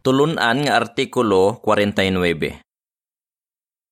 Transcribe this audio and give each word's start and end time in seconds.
Tulunan 0.00 0.64
nga 0.64 0.80
artikulo 0.80 1.60
49. 1.60 2.64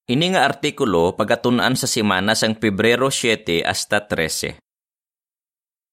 Ini 0.08 0.26
nga 0.32 0.48
artikulo 0.48 1.12
pagatunan 1.12 1.76
sa 1.76 1.84
simana 1.84 2.32
sang 2.32 2.56
Pebrero 2.56 3.12
7 3.12 3.60
hasta 3.60 4.08
13. 4.08 4.56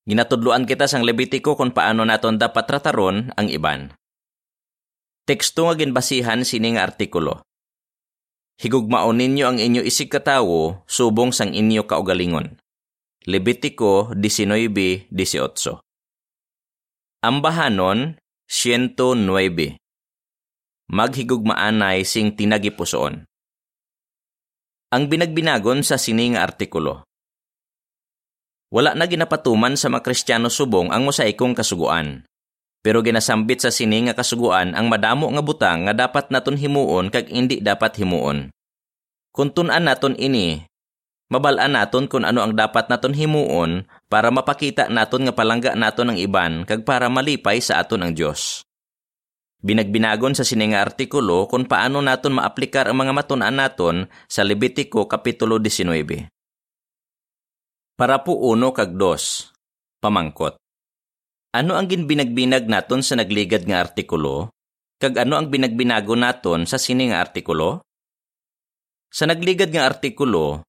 Ginatudluan 0.08 0.64
kita 0.64 0.88
sang 0.88 1.04
Levitico 1.04 1.60
kung 1.60 1.76
paano 1.76 2.08
naton 2.08 2.40
dapat 2.40 2.64
trataron 2.64 3.36
ang 3.36 3.52
iban. 3.52 3.92
Teksto 5.28 5.68
nga 5.68 5.76
ginbasihan 5.76 6.48
sini 6.48 6.80
nga 6.80 6.88
artikulo. 6.88 7.44
Higugmaon 8.56 9.20
ninyo 9.20 9.46
ang 9.52 9.60
inyo 9.60 9.84
isig 9.84 10.08
katawo 10.08 10.88
subong 10.88 11.36
sang 11.36 11.52
inyo 11.52 11.84
kaugalingon. 11.84 12.56
Levitico 13.28 14.16
19:18. 14.16 15.12
Ambahanon 17.20 18.16
109 18.48 19.85
maghigugmaanay 20.90 22.06
sing 22.06 22.38
tinagipusoon. 22.38 23.26
Ang 24.94 25.04
binagbinagon 25.10 25.82
sa 25.82 25.98
sining 25.98 26.38
artikulo. 26.38 27.02
Wala 28.70 28.94
na 28.94 29.06
ginapatuman 29.10 29.74
sa 29.80 29.90
mga 29.90 30.04
Kristiyano 30.06 30.50
subong 30.50 30.94
ang 30.94 31.06
mosaikong 31.08 31.58
kasuguan. 31.58 32.28
Pero 32.86 33.02
ginasambit 33.02 33.66
sa 33.66 33.74
sining 33.74 34.10
nga 34.10 34.18
kasuguan 34.18 34.78
ang 34.78 34.86
madamo 34.86 35.26
nga 35.34 35.42
butang 35.42 35.90
nga 35.90 35.94
dapat 35.96 36.30
naton 36.30 36.60
himuon 36.60 37.10
kag 37.10 37.34
indi 37.34 37.58
dapat 37.62 37.98
himuon. 37.98 38.54
Kung 39.34 39.50
tunan 39.50 39.90
naton 39.90 40.14
ini, 40.22 40.62
mabalaan 41.34 41.74
naton 41.74 42.06
kung 42.06 42.30
ano 42.30 42.46
ang 42.46 42.54
dapat 42.54 42.86
naton 42.94 43.18
himuon 43.18 43.90
para 44.06 44.30
mapakita 44.30 44.86
naton 44.94 45.26
nga 45.26 45.34
palangga 45.34 45.74
naton 45.74 46.14
ang 46.14 46.20
iban 46.22 46.62
kag 46.62 46.86
para 46.86 47.10
malipay 47.10 47.58
sa 47.58 47.82
aton 47.82 48.06
ang 48.06 48.14
Dios. 48.14 48.65
Binagbinagon 49.66 50.38
sa 50.38 50.46
sininga 50.46 50.78
artikulo 50.78 51.50
kung 51.50 51.66
paano 51.66 51.98
naton 51.98 52.38
maaplikar 52.38 52.86
ang 52.86 53.02
mga 53.02 53.18
matunan 53.18 53.50
naton 53.50 54.06
sa 54.30 54.46
Levitico 54.46 55.10
Kapitulo 55.10 55.58
19. 55.58 56.30
Para 57.98 58.22
po 58.22 58.38
uno 58.46 58.70
kag 58.78 58.94
dos, 58.94 59.50
pamangkot. 60.06 60.62
Ano 61.58 61.74
ang 61.74 61.90
ginbinagbinag 61.90 62.70
naton 62.70 63.02
sa 63.02 63.18
nagligad 63.18 63.66
nga 63.66 63.82
artikulo? 63.82 64.54
Kag 65.02 65.26
ano 65.26 65.42
ang 65.42 65.50
binagbinago 65.50 66.14
naton 66.14 66.70
sa 66.70 66.78
sininga 66.78 67.18
artikulo? 67.18 67.82
Sa 69.10 69.26
nagligad 69.26 69.74
nga 69.74 69.90
artikulo, 69.90 70.62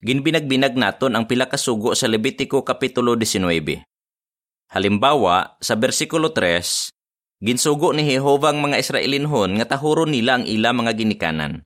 ginbinagbinag 0.00 0.72
naton 0.72 1.20
ang 1.20 1.28
pila 1.28 1.52
kasugo 1.52 1.92
sa 1.92 2.08
Levitico 2.08 2.64
Kapitulo 2.64 3.12
19. 3.12 3.84
Halimbawa, 4.72 5.60
sa 5.60 5.76
bersikulo 5.76 6.32
3, 6.32 6.96
Ginsugo 7.38 7.94
ni 7.94 8.02
Jehova 8.02 8.50
ang 8.50 8.58
mga 8.58 8.82
Israelinhon 8.82 9.62
nga 9.62 9.78
tahuro 9.78 10.10
nila 10.10 10.42
ang 10.42 10.44
ila 10.44 10.74
mga 10.74 10.92
ginikanan. 10.98 11.62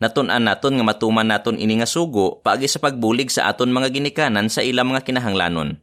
Natun-an 0.00 0.48
naton 0.48 0.80
nga 0.80 0.84
matuman 0.88 1.28
naton 1.28 1.60
ini 1.60 1.76
nga 1.76 1.84
sugo 1.84 2.40
paagi 2.40 2.64
sa 2.64 2.80
pagbulig 2.80 3.28
sa 3.28 3.52
aton 3.52 3.68
mga 3.68 3.92
ginikanan 3.92 4.48
sa 4.48 4.64
ila 4.64 4.80
mga 4.80 5.04
kinahanglanon. 5.04 5.76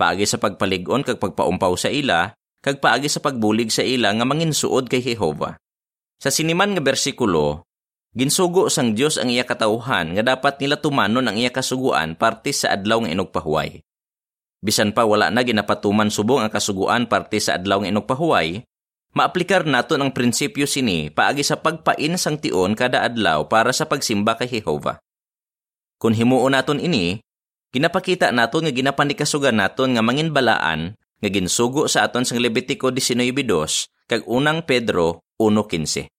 Paagi 0.00 0.24
sa 0.24 0.40
pagpaligon 0.40 1.04
kag 1.04 1.20
pagpaumpaw 1.20 1.76
sa 1.76 1.92
ila, 1.92 2.32
kag 2.64 2.80
paagi 2.80 3.12
sa 3.12 3.20
pagbulig 3.20 3.68
sa 3.68 3.84
ila 3.84 4.16
nga 4.16 4.24
manginsuod 4.24 4.88
kay 4.88 5.04
Jehova. 5.04 5.60
Sa 6.16 6.32
siniman 6.32 6.72
nga 6.72 6.80
bersikulo, 6.80 7.68
ginsugo 8.16 8.72
sang 8.72 8.96
Dios 8.96 9.20
ang 9.20 9.28
iya 9.28 9.44
katawhan 9.44 10.16
nga 10.16 10.24
dapat 10.24 10.56
nila 10.64 10.80
tumanon 10.80 11.28
ang 11.28 11.36
iya 11.36 11.52
kasuguan 11.52 12.16
parte 12.16 12.56
sa 12.56 12.72
adlaw 12.72 13.04
nga 13.04 13.12
inugpahuway. 13.12 13.84
Bisan 14.58 14.90
pa 14.90 15.06
wala 15.06 15.30
na 15.30 15.46
ginapatuman 15.46 16.10
subong 16.10 16.42
ang 16.42 16.50
kasuguan 16.50 17.06
parte 17.06 17.38
sa 17.38 17.54
adlaw 17.54 17.86
ng 17.86 17.94
inugpahuway, 17.94 18.66
maaplikar 19.14 19.62
nato 19.62 19.94
ang 19.94 20.10
prinsipyo 20.10 20.66
sini 20.66 21.14
paagi 21.14 21.46
sa 21.46 21.62
pagpain 21.62 22.18
sang 22.18 22.42
tion 22.42 22.74
kada 22.74 23.06
adlaw 23.06 23.46
para 23.46 23.70
sa 23.70 23.86
pagsimba 23.86 24.34
kay 24.34 24.50
Jehova. 24.50 24.98
Kung 25.98 26.14
himuon 26.14 26.54
naton 26.58 26.82
ini, 26.82 27.22
ginapakita 27.70 28.34
naton 28.34 28.66
nga 28.66 28.74
ginapanikasugan 28.74 29.58
naton 29.58 29.94
nga 29.94 30.02
manginbalaan 30.02 30.98
nga 30.98 31.28
ginsugo 31.30 31.86
sa 31.90 32.06
aton 32.06 32.26
sang 32.26 32.42
Levitico 32.42 32.90
19:2 32.90 34.10
kag 34.10 34.22
unang 34.26 34.66
Pedro 34.66 35.22
1:15. 35.38 36.10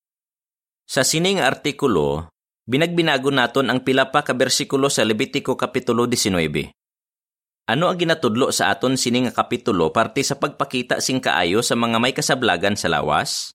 Sa 0.88 1.04
sining 1.04 1.44
artikulo, 1.44 2.32
binagbinago 2.68 3.32
naton 3.36 3.68
ang 3.68 3.84
pila 3.84 4.12
pa 4.12 4.24
ka 4.24 4.32
bersikulo 4.32 4.88
sa 4.88 5.04
Levitico 5.04 5.60
kapitulo 5.60 6.08
19. 6.08 6.79
Ano 7.69 7.85
ang 7.85 8.02
ginatudlo 8.02 8.50
sa 8.50 8.74
aton 8.74 8.97
sining 8.97 9.30
nga 9.30 9.46
kapitulo 9.46 9.94
parte 9.94 10.25
sa 10.25 10.34
pagpakita 10.41 10.97
sing 10.97 11.22
kaayo 11.22 11.62
sa 11.62 11.78
mga 11.78 12.02
may 12.02 12.18
kasablagan 12.18 12.74
sa 12.74 12.90
lawas? 12.90 13.53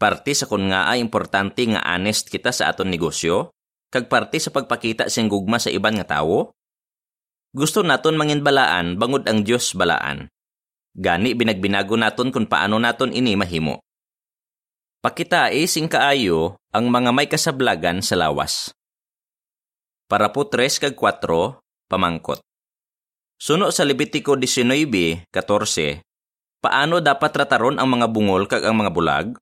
Parte 0.00 0.32
sa 0.32 0.48
kun 0.48 0.72
nga 0.72 0.88
ay 0.88 1.04
importante 1.04 1.60
nga 1.68 1.84
honest 1.84 2.32
kita 2.32 2.56
sa 2.56 2.72
aton 2.72 2.88
negosyo? 2.88 3.52
Kag 3.92 4.08
parte 4.08 4.40
sa 4.40 4.48
pagpakita 4.48 5.12
sing 5.12 5.28
gugma 5.28 5.60
sa 5.60 5.68
iban 5.68 5.92
nga 6.00 6.08
tawo? 6.08 6.56
Gusto 7.52 7.84
naton 7.84 8.16
manginbalaan 8.16 8.96
bangod 8.96 9.28
ang 9.28 9.44
Dios 9.44 9.76
balaan. 9.76 10.32
Gani 10.96 11.36
binagbinago 11.36 12.00
naton 12.00 12.32
kung 12.32 12.48
paano 12.48 12.80
naton 12.80 13.12
ini 13.12 13.36
mahimo. 13.36 13.84
Pakitae 15.04 15.68
sing 15.68 15.84
kaayo 15.84 16.56
ang 16.72 16.88
mga 16.88 17.12
may 17.12 17.28
kasablagan 17.28 18.00
sa 18.00 18.16
lawas. 18.16 18.72
Para 20.08 20.32
po 20.32 20.48
3 20.48 20.64
kag 20.80 20.96
4, 20.96 21.60
pamangkot. 21.92 22.40
Suno 23.40 23.72
sa 23.72 23.88
Levitico 23.88 24.36
19:14, 24.36 25.32
paano 26.60 27.00
dapat 27.00 27.32
trataron 27.32 27.80
ang 27.80 27.88
mga 27.88 28.12
bungol 28.12 28.44
kag 28.44 28.68
ang 28.68 28.76
mga 28.84 28.92
bulag? 28.92 29.32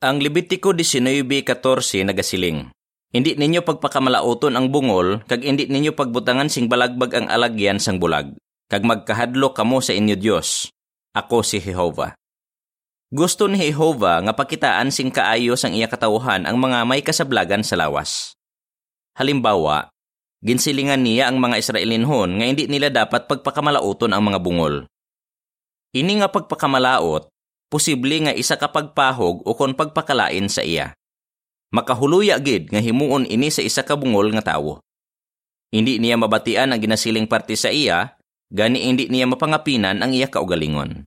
Ang 0.00 0.24
Levitico 0.24 0.72
19:14 0.72 2.08
nagasiling. 2.08 2.72
Hindi 3.12 3.36
ninyo 3.36 3.60
pagpakamalauton 3.60 4.56
ang 4.56 4.72
bungol 4.72 5.20
kag 5.28 5.44
hindi 5.44 5.68
ninyo 5.68 5.92
pagbutangan 5.92 6.48
sing 6.48 6.72
balagbag 6.72 7.12
ang 7.12 7.28
alagyan 7.28 7.76
sang 7.76 8.00
bulag. 8.00 8.32
Kag 8.72 8.88
magkahadlo 8.88 9.52
kamo 9.52 9.84
sa 9.84 9.92
inyo 9.92 10.16
Dios. 10.16 10.72
Ako 11.12 11.44
si 11.44 11.60
Jehova. 11.60 12.16
Gusto 13.12 13.52
ni 13.52 13.68
Jehova 13.68 14.24
nga 14.24 14.32
pakitaan 14.32 14.88
sing 14.88 15.12
kaayo 15.12 15.60
sang 15.60 15.76
iya 15.76 15.92
katawhan 15.92 16.48
ang 16.48 16.56
mga 16.56 16.88
may 16.88 17.04
kasablagan 17.04 17.60
sa 17.60 17.76
lawas. 17.76 18.32
Halimbawa, 19.12 19.92
Ginsilingan 20.38 21.02
niya 21.02 21.26
ang 21.26 21.42
mga 21.42 21.58
Israelinhon 21.58 22.38
nga 22.38 22.46
hindi 22.46 22.70
nila 22.70 22.94
dapat 22.94 23.26
pagpakamalauton 23.26 24.14
ang 24.14 24.22
mga 24.22 24.38
bungol. 24.38 24.86
Ini 25.90 26.22
nga 26.22 26.30
pagpakamalaot, 26.30 27.26
posible 27.66 28.16
nga 28.22 28.30
isa 28.36 28.54
ka 28.54 28.70
pagpahog 28.70 29.42
o 29.42 29.50
kon 29.58 29.74
pagpakalain 29.74 30.46
sa 30.46 30.62
iya. 30.62 30.94
Makahuluya 31.74 32.38
gid 32.38 32.70
nga 32.70 32.78
himuon 32.78 33.26
ini 33.26 33.50
sa 33.50 33.66
isa 33.66 33.82
ka 33.82 33.98
bungol 33.98 34.30
nga 34.38 34.54
tawo. 34.54 34.78
Hindi 35.74 35.98
niya 36.00 36.14
mabatian 36.16 36.70
ang 36.70 36.80
ginasiling 36.80 37.26
parte 37.26 37.58
sa 37.58 37.68
iya, 37.68 38.14
gani 38.48 38.88
hindi 38.88 39.10
niya 39.10 39.26
mapangapinan 39.26 40.00
ang 40.00 40.14
iya 40.14 40.30
kaugalingon. 40.30 41.02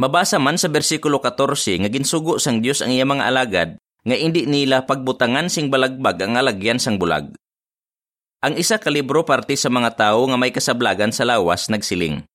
Mabasa 0.00 0.38
man 0.38 0.56
sa 0.56 0.70
bersikulo 0.70 1.18
14 1.18 1.82
nga 1.82 1.90
ginsugo 1.90 2.38
sang 2.38 2.62
Dios 2.62 2.80
ang 2.80 2.94
iya 2.94 3.04
mga 3.04 3.26
alagad 3.26 3.70
nga 4.06 4.16
hindi 4.16 4.46
nila 4.46 4.86
pagbutangan 4.86 5.50
sing 5.50 5.68
balagbag 5.68 6.22
ang 6.22 6.38
alagyan 6.38 6.78
sang 6.78 6.96
bulag. 6.96 7.34
Ang 8.42 8.58
isa 8.58 8.74
ka 8.74 8.90
libro 8.90 9.22
parte 9.22 9.54
sa 9.54 9.70
mga 9.70 9.94
tao 9.94 10.26
nga 10.26 10.34
may 10.34 10.50
kasablagan 10.50 11.14
sa 11.14 11.22
lawas 11.22 11.70
nagsiling. 11.70 12.26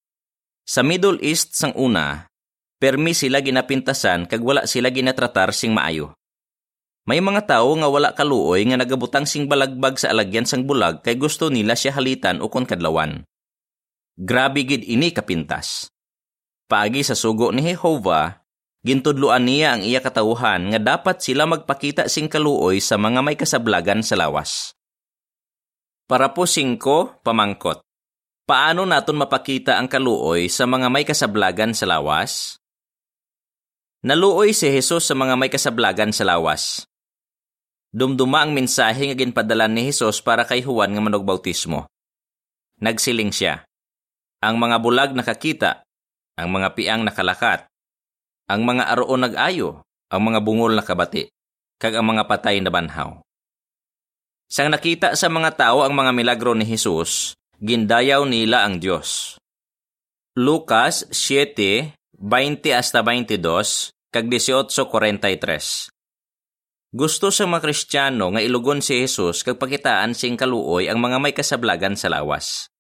Sa 0.64 0.80
Middle 0.80 1.20
East 1.20 1.60
sang 1.60 1.76
una, 1.76 2.32
permi 2.80 3.12
sila 3.12 3.44
ginapintasan 3.44 4.24
kag 4.24 4.40
wala 4.40 4.64
sila 4.64 4.88
ginatratar 4.88 5.52
sing 5.52 5.76
maayo. 5.76 6.16
May 7.04 7.20
mga 7.20 7.44
tao 7.52 7.76
nga 7.76 7.92
wala 7.92 8.16
kaluoy 8.16 8.64
nga 8.72 8.80
nagabutang 8.80 9.28
sing 9.28 9.52
balagbag 9.52 10.00
sa 10.00 10.16
alagyan 10.16 10.48
sang 10.48 10.64
bulag 10.64 11.04
kay 11.04 11.20
gusto 11.20 11.52
nila 11.52 11.76
siya 11.76 11.92
halitan 12.00 12.40
o 12.40 12.48
kadlawan. 12.48 13.28
Grabe 14.16 14.64
gid 14.64 14.88
ini 14.88 15.12
kapintas. 15.12 15.92
Paagi 16.72 17.04
sa 17.04 17.20
sugo 17.20 17.52
ni 17.52 17.68
Jehova, 17.68 18.48
gintudloan 18.80 19.44
niya 19.44 19.76
ang 19.76 19.84
iya 19.84 20.00
katawhan 20.00 20.72
nga 20.72 20.80
dapat 20.80 21.20
sila 21.20 21.44
magpakita 21.44 22.08
sing 22.08 22.32
kaluoy 22.32 22.80
sa 22.80 22.96
mga 22.96 23.20
may 23.20 23.36
kasablagan 23.36 24.00
sa 24.00 24.16
lawas. 24.16 24.77
Para 26.08 26.32
po 26.32 26.48
singko, 26.48 27.20
pamangkot. 27.20 27.84
Paano 28.48 28.88
naton 28.88 29.20
mapakita 29.20 29.76
ang 29.76 29.92
kaluoy 29.92 30.48
sa 30.48 30.64
mga 30.64 30.88
may 30.88 31.04
kasablagan 31.04 31.76
sa 31.76 31.84
lawas? 31.84 32.56
Naluoy 34.08 34.56
si 34.56 34.72
Jesus 34.72 35.04
sa 35.04 35.20
mga 35.20 35.36
may 35.36 35.52
kasablagan 35.52 36.16
sa 36.16 36.24
lawas. 36.24 36.88
Dumduma 37.92 38.48
ang 38.48 38.56
mensahe 38.56 39.12
nga 39.12 39.20
ginpadala 39.20 39.68
ni 39.68 39.92
Jesus 39.92 40.24
para 40.24 40.48
kay 40.48 40.64
Juan 40.64 40.96
nga 40.96 41.04
manog 41.04 41.28
bautismo. 41.28 41.92
Nagsiling 42.80 43.36
siya. 43.36 43.68
Ang 44.40 44.64
mga 44.64 44.80
bulag 44.80 45.12
nakakita, 45.12 45.84
ang 46.40 46.48
mga 46.56 46.72
piang 46.72 47.04
nakalakat, 47.04 47.68
ang 48.48 48.64
mga 48.64 48.96
aroon 48.96 49.28
nag-ayo, 49.28 49.84
ang 50.08 50.24
mga 50.24 50.40
bungol 50.40 50.72
nakabati, 50.72 51.28
kag 51.84 52.00
ang 52.00 52.16
mga 52.16 52.32
patay 52.32 52.64
na 52.64 52.72
banhaw. 52.72 53.27
Sang 54.48 54.72
nakita 54.72 55.12
sa 55.20 55.28
mga 55.28 55.60
tao 55.60 55.84
ang 55.84 55.92
mga 55.92 56.16
milagro 56.16 56.56
ni 56.56 56.64
Jesus, 56.64 57.36
gindayaw 57.60 58.24
nila 58.24 58.64
ang 58.64 58.80
Diyos. 58.80 59.36
Lucas 60.40 61.04
7, 61.12 61.92
20 62.16 62.72
hasta 62.72 63.04
22, 63.04 63.92
kag 64.08 64.26
18:43. 64.32 65.92
Gusto 66.96 67.28
sa 67.28 67.44
mga 67.44 67.60
Kristiyano 67.60 68.32
nga 68.32 68.40
ilugon 68.40 68.80
si 68.80 69.04
Jesus 69.04 69.44
kag 69.44 69.60
pakitaan 69.60 70.16
sing 70.16 70.40
kaluoy 70.40 70.88
ang 70.88 71.04
mga 71.04 71.20
may 71.20 71.36
kasablagan 71.36 72.00
sa 72.00 72.08
lawas. 72.08 72.72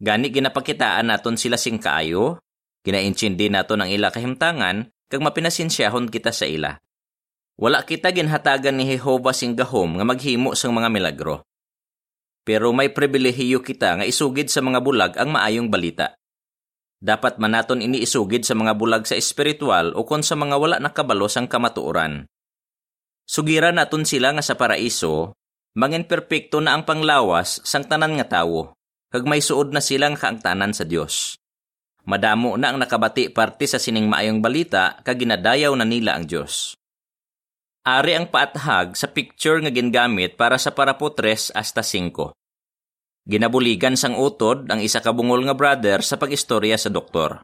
Gani 0.00 0.32
ginapakitaan 0.32 1.12
naton 1.12 1.36
sila 1.36 1.60
sing 1.60 1.76
kaayo, 1.76 2.40
ginaintsindi 2.80 3.52
naton 3.52 3.84
ang 3.84 3.92
ila 3.92 4.08
kahimtangan 4.08 4.88
kag 5.12 5.20
mapinasinsyahon 5.20 6.08
kita 6.08 6.32
sa 6.32 6.48
ila. 6.48 6.80
Wala 7.60 7.84
kita 7.84 8.12
ginhatagan 8.12 8.76
ni 8.76 8.88
Jehova 8.88 9.36
sing 9.36 9.52
gahom 9.52 10.00
nga 10.00 10.04
maghimo 10.04 10.56
sang 10.56 10.72
mga 10.72 10.88
milagro. 10.88 11.44
Pero 12.42 12.74
may 12.74 12.90
pribilehiyo 12.90 13.62
kita 13.62 14.02
nga 14.02 14.06
isugid 14.08 14.50
sa 14.50 14.64
mga 14.64 14.82
bulag 14.82 15.12
ang 15.20 15.30
maayong 15.30 15.68
balita. 15.70 16.16
Dapat 17.02 17.38
manaton 17.38 17.82
ini 17.82 18.02
isugid 18.02 18.46
sa 18.46 18.54
mga 18.54 18.78
bulag 18.78 19.04
sa 19.06 19.18
espiritual 19.18 19.94
o 19.94 20.06
kon 20.06 20.22
sa 20.22 20.38
mga 20.38 20.54
wala 20.58 20.76
nakabalo 20.78 21.26
sang 21.26 21.50
kamatuoran 21.50 22.26
Sugira 23.22 23.70
naton 23.70 24.02
sila 24.02 24.34
nga 24.34 24.42
sa 24.42 24.58
paraiso, 24.58 25.38
mangin 25.78 26.04
perpekto 26.04 26.58
na 26.58 26.74
ang 26.74 26.82
panglawas 26.82 27.62
sang 27.62 27.86
tanan 27.86 28.18
nga 28.18 28.26
tawo, 28.42 28.74
kag 29.08 29.24
may 29.24 29.40
suod 29.40 29.70
na 29.70 29.80
silang 29.80 30.18
kaangtanan 30.18 30.74
sa 30.74 30.82
Dios. 30.82 31.38
Madamo 32.02 32.58
na 32.58 32.74
ang 32.74 32.82
nakabati 32.82 33.30
parte 33.30 33.70
sa 33.70 33.78
sining 33.78 34.10
maayong 34.10 34.42
balita 34.42 34.98
kag 35.06 35.22
ginadayaw 35.22 35.70
na 35.78 35.86
nila 35.86 36.18
ang 36.18 36.26
Dios. 36.26 36.74
Ari 37.82 38.14
ang 38.14 38.30
paathag 38.30 38.94
sa 38.94 39.10
picture 39.10 39.58
nga 39.58 39.66
gingamit 39.66 40.38
para 40.38 40.54
sa 40.54 40.70
parapo 40.70 41.10
3 41.10 41.50
hasta 41.50 41.82
5. 41.82 42.30
Ginabuligan 43.26 43.98
sang 43.98 44.14
utod 44.14 44.70
ang 44.70 44.78
isa 44.78 45.02
ka 45.02 45.10
bungol 45.10 45.42
nga 45.50 45.54
brother 45.58 45.98
sa 45.98 46.14
pagistorya 46.14 46.78
sa 46.78 46.94
doktor. 46.94 47.42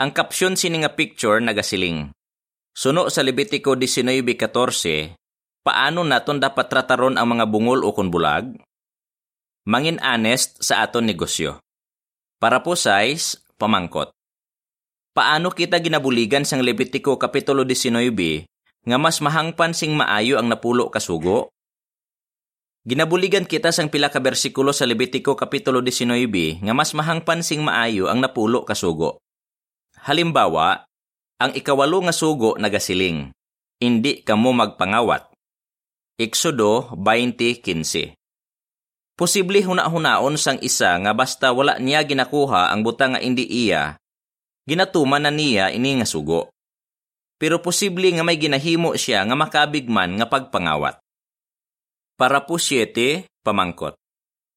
Ang 0.00 0.16
caption 0.16 0.56
sini 0.56 0.80
nga 0.80 0.96
picture 0.96 1.36
nagasiling. 1.44 2.16
Suno 2.72 3.12
sa 3.12 3.20
Levitico 3.20 3.76
19.14, 3.76 5.12
paano 5.60 6.00
naton 6.00 6.40
dapat 6.40 6.72
trataron 6.72 7.20
ang 7.20 7.36
mga 7.36 7.44
bungol 7.44 7.84
o 7.84 7.92
kunbulag? 7.92 8.56
Mangin 9.68 10.00
honest 10.00 10.64
sa 10.64 10.80
aton 10.80 11.04
negosyo. 11.04 11.60
Para 12.40 12.64
po 12.64 12.72
size, 12.72 13.36
pamangkot. 13.60 14.16
Paano 15.12 15.52
kita 15.52 15.76
ginabuligan 15.76 16.48
sang 16.48 16.64
Levitico 16.64 17.20
Kapitulo 17.20 17.68
19 17.68 18.55
nga 18.86 18.96
mas 19.02 19.18
mahangpan 19.18 19.74
sing 19.74 19.98
maayo 19.98 20.38
ang 20.38 20.46
napulo 20.46 20.86
kasugo? 20.88 21.50
Ginabuligan 22.86 23.42
kita 23.50 23.74
sang 23.74 23.90
pila 23.90 24.14
ka 24.14 24.22
bersikulo 24.22 24.70
sa 24.70 24.86
Levitico 24.86 25.34
Kapitulo 25.34 25.82
19 25.82 26.62
nga 26.62 26.70
mas 26.70 26.94
mahangpan 26.94 27.42
sing 27.42 27.66
maayo 27.66 28.06
ang 28.06 28.22
napulo 28.22 28.62
kasugo. 28.62 29.18
Halimbawa, 30.06 30.86
ang 31.42 31.50
ikawalo 31.50 32.06
nga 32.06 32.14
sugo 32.14 32.54
nagasiling, 32.54 33.34
Hindi 33.76 34.24
kamo 34.24 34.56
magpangawat. 34.56 35.36
Eksodo 36.16 36.96
20.15 36.96 38.16
Posible 39.20 39.60
huna-hunaon 39.60 40.40
sang 40.40 40.56
isa 40.64 40.96
nga 40.96 41.12
basta 41.12 41.52
wala 41.52 41.76
niya 41.76 42.00
ginakuha 42.08 42.72
ang 42.72 42.80
buta 42.80 43.12
nga 43.12 43.20
hindi 43.20 43.44
iya, 43.44 44.00
ginatuman 44.64 45.28
na 45.28 45.32
niya 45.34 45.68
ini 45.76 46.00
nga 46.00 46.08
sugo. 46.08 46.55
Pero 47.36 47.60
posible 47.60 48.08
nga 48.16 48.24
may 48.24 48.40
ginahimo 48.40 48.96
siya 48.96 49.24
nga 49.28 49.36
makabigman 49.36 50.16
nga 50.16 50.26
pagpangawat. 50.28 50.96
Para 52.16 52.48
po 52.48 52.56
siyete, 52.56 53.28
pamangkot. 53.44 53.92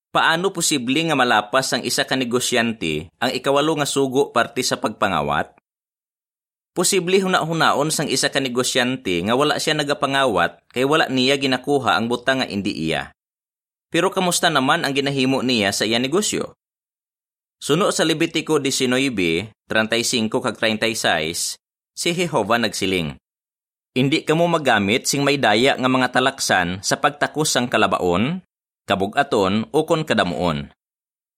Paano 0.10 0.50
posible 0.50 1.06
nga 1.06 1.14
malapas 1.14 1.70
ang 1.76 1.86
isa 1.86 2.02
ka 2.08 2.18
negosyante 2.18 3.14
ang 3.22 3.30
ikawalo 3.30 3.78
nga 3.78 3.86
sugo 3.86 4.34
parte 4.34 4.66
sa 4.66 4.80
pagpangawat? 4.80 5.54
Posible 6.74 7.20
huna-hunaon 7.20 7.92
sang 7.92 8.08
isa 8.08 8.32
ka 8.32 8.40
negosyante 8.40 9.22
nga 9.22 9.36
wala 9.36 9.60
siya 9.60 9.76
nagapangawat 9.76 10.66
kay 10.72 10.88
wala 10.88 11.12
niya 11.12 11.38
ginakuha 11.38 11.94
ang 11.94 12.08
butang 12.08 12.42
nga 12.42 12.48
indi 12.48 12.72
iya. 12.90 13.14
Pero 13.92 14.10
kamusta 14.10 14.48
naman 14.48 14.82
ang 14.82 14.96
ginahimo 14.96 15.44
niya 15.44 15.76
sa 15.76 15.84
iya 15.84 16.00
negosyo? 16.00 16.56
Suno 17.60 17.92
sa 17.92 18.08
Levitico 18.08 18.56
19, 18.56 19.52
35 19.68 20.32
kag 20.32 20.56
36, 20.56 21.60
si 22.00 22.16
Jehova 22.16 22.56
nagsiling. 22.56 23.20
Hindi 23.92 24.24
kamo 24.24 24.48
magamit 24.48 25.04
sing 25.04 25.28
may 25.28 25.36
daya 25.36 25.76
nga 25.76 25.90
mga 25.92 26.16
talaksan 26.16 26.80
sa 26.80 26.96
pagtakos 26.96 27.52
sang 27.52 27.68
kalabaon, 27.68 28.40
kabugaton 28.88 29.68
o 29.76 29.84
kon 29.84 30.08
kadamuon. 30.08 30.72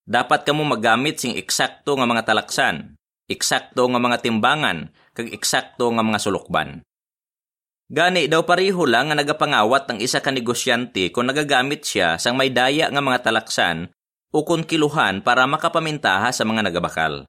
Dapat 0.06 0.46
kamo 0.46 0.62
magamit 0.62 1.18
sing 1.18 1.34
eksakto 1.34 1.98
nga 1.98 2.06
mga 2.06 2.22
talaksan, 2.22 2.94
eksakto 3.26 3.90
nga 3.90 3.98
mga 3.98 4.22
timbangan, 4.22 4.94
kag 5.18 5.34
eksakto 5.34 5.90
nga 5.90 6.06
mga 6.06 6.22
sulukban. 6.22 6.86
Gani 7.90 8.30
daw 8.30 8.46
pareho 8.46 8.86
lang 8.86 9.10
nga 9.10 9.18
nagapangawat 9.18 9.90
ang 9.90 9.98
isa 9.98 10.22
ka 10.22 10.30
negosyante 10.30 11.10
kung 11.10 11.26
nagagamit 11.26 11.82
siya 11.82 12.16
sang 12.22 12.38
may 12.38 12.54
daya 12.54 12.86
nga 12.88 13.02
mga 13.02 13.26
talaksan 13.26 13.90
o 14.30 14.46
kung 14.46 14.62
kiluhan 14.62 15.20
para 15.26 15.44
makapamintaha 15.44 16.30
sa 16.30 16.46
mga 16.46 16.70
nagabakal. 16.70 17.26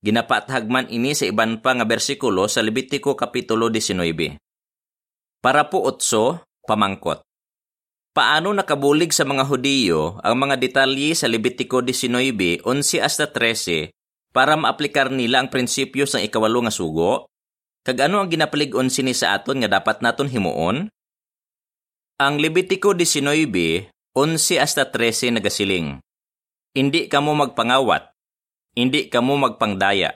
Ginapathagman 0.00 0.88
ini 0.88 1.12
sa 1.12 1.28
iban 1.28 1.60
pa 1.60 1.76
nga 1.76 1.84
bersikulo 1.84 2.48
sa 2.48 2.64
Levitico 2.64 3.12
Kapitulo 3.12 3.68
19. 3.68 4.40
Para 5.44 5.68
po 5.68 5.84
otso, 5.84 6.40
pamangkot. 6.64 7.20
Paano 8.16 8.56
nakabulig 8.56 9.12
sa 9.12 9.28
mga 9.28 9.44
Hudiyo 9.44 10.16
ang 10.24 10.40
mga 10.40 10.56
detalye 10.56 11.12
sa 11.12 11.28
Levitico 11.28 11.84
19, 11.84 12.64
11 12.64 13.04
hasta 13.04 13.28
13 13.28 13.92
para 14.32 14.56
maaplikar 14.56 15.12
nila 15.12 15.44
ang 15.44 15.52
prinsipyo 15.52 16.08
sa 16.08 16.16
ikawalo 16.18 16.64
nga 16.64 16.72
sugo? 16.72 17.28
Kag 17.84 18.08
ano 18.08 18.24
ang 18.24 18.32
ginapalig-on 18.32 18.88
sini 18.88 19.12
sa 19.12 19.36
aton 19.36 19.60
nga 19.60 19.68
dapat 19.68 20.00
naton 20.00 20.32
himuon? 20.32 20.88
Ang 22.20 22.34
Levitico 22.40 22.96
19, 22.96 23.92
11 24.16 24.64
hasta 24.64 24.88
13 24.88 25.36
nagasiling. 25.36 26.00
Hindi 26.72 27.08
kamo 27.08 27.36
magpangawat, 27.36 28.10
hindi 28.78 29.10
kamo 29.10 29.34
magpangdaya, 29.34 30.14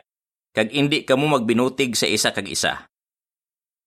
kag 0.55 0.71
hindi 0.71 1.03
kamo 1.03 1.27
magbinutig 1.27 1.99
sa 1.99 2.06
isa 2.06 2.31
kag 2.31 2.47
isa. 2.47 2.87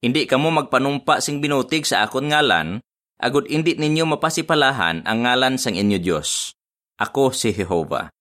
Hindi 0.04 0.28
kamo 0.28 0.52
magpanumpa 0.52 1.24
sing 1.24 1.40
binutig 1.40 1.88
sa 1.88 2.06
akon 2.06 2.30
ngalan, 2.30 2.84
agud 3.18 3.48
hindi 3.50 3.74
ninyo 3.74 4.04
mapasipalahan 4.14 5.08
ang 5.08 5.20
ngalan 5.26 5.56
sang 5.58 5.74
inyo 5.74 5.98
Dios. 5.98 6.54
Ako 7.00 7.32
si 7.32 7.56
Jehova. 7.56 8.12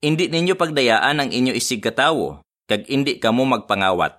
Hindi 0.00 0.32
ninyo 0.32 0.56
pagdayaan 0.56 1.20
ang 1.20 1.30
inyo 1.30 1.52
isig 1.52 1.84
katawo, 1.84 2.40
kag 2.68 2.88
hindi 2.88 3.20
kamo 3.20 3.44
magpangawat. 3.44 4.16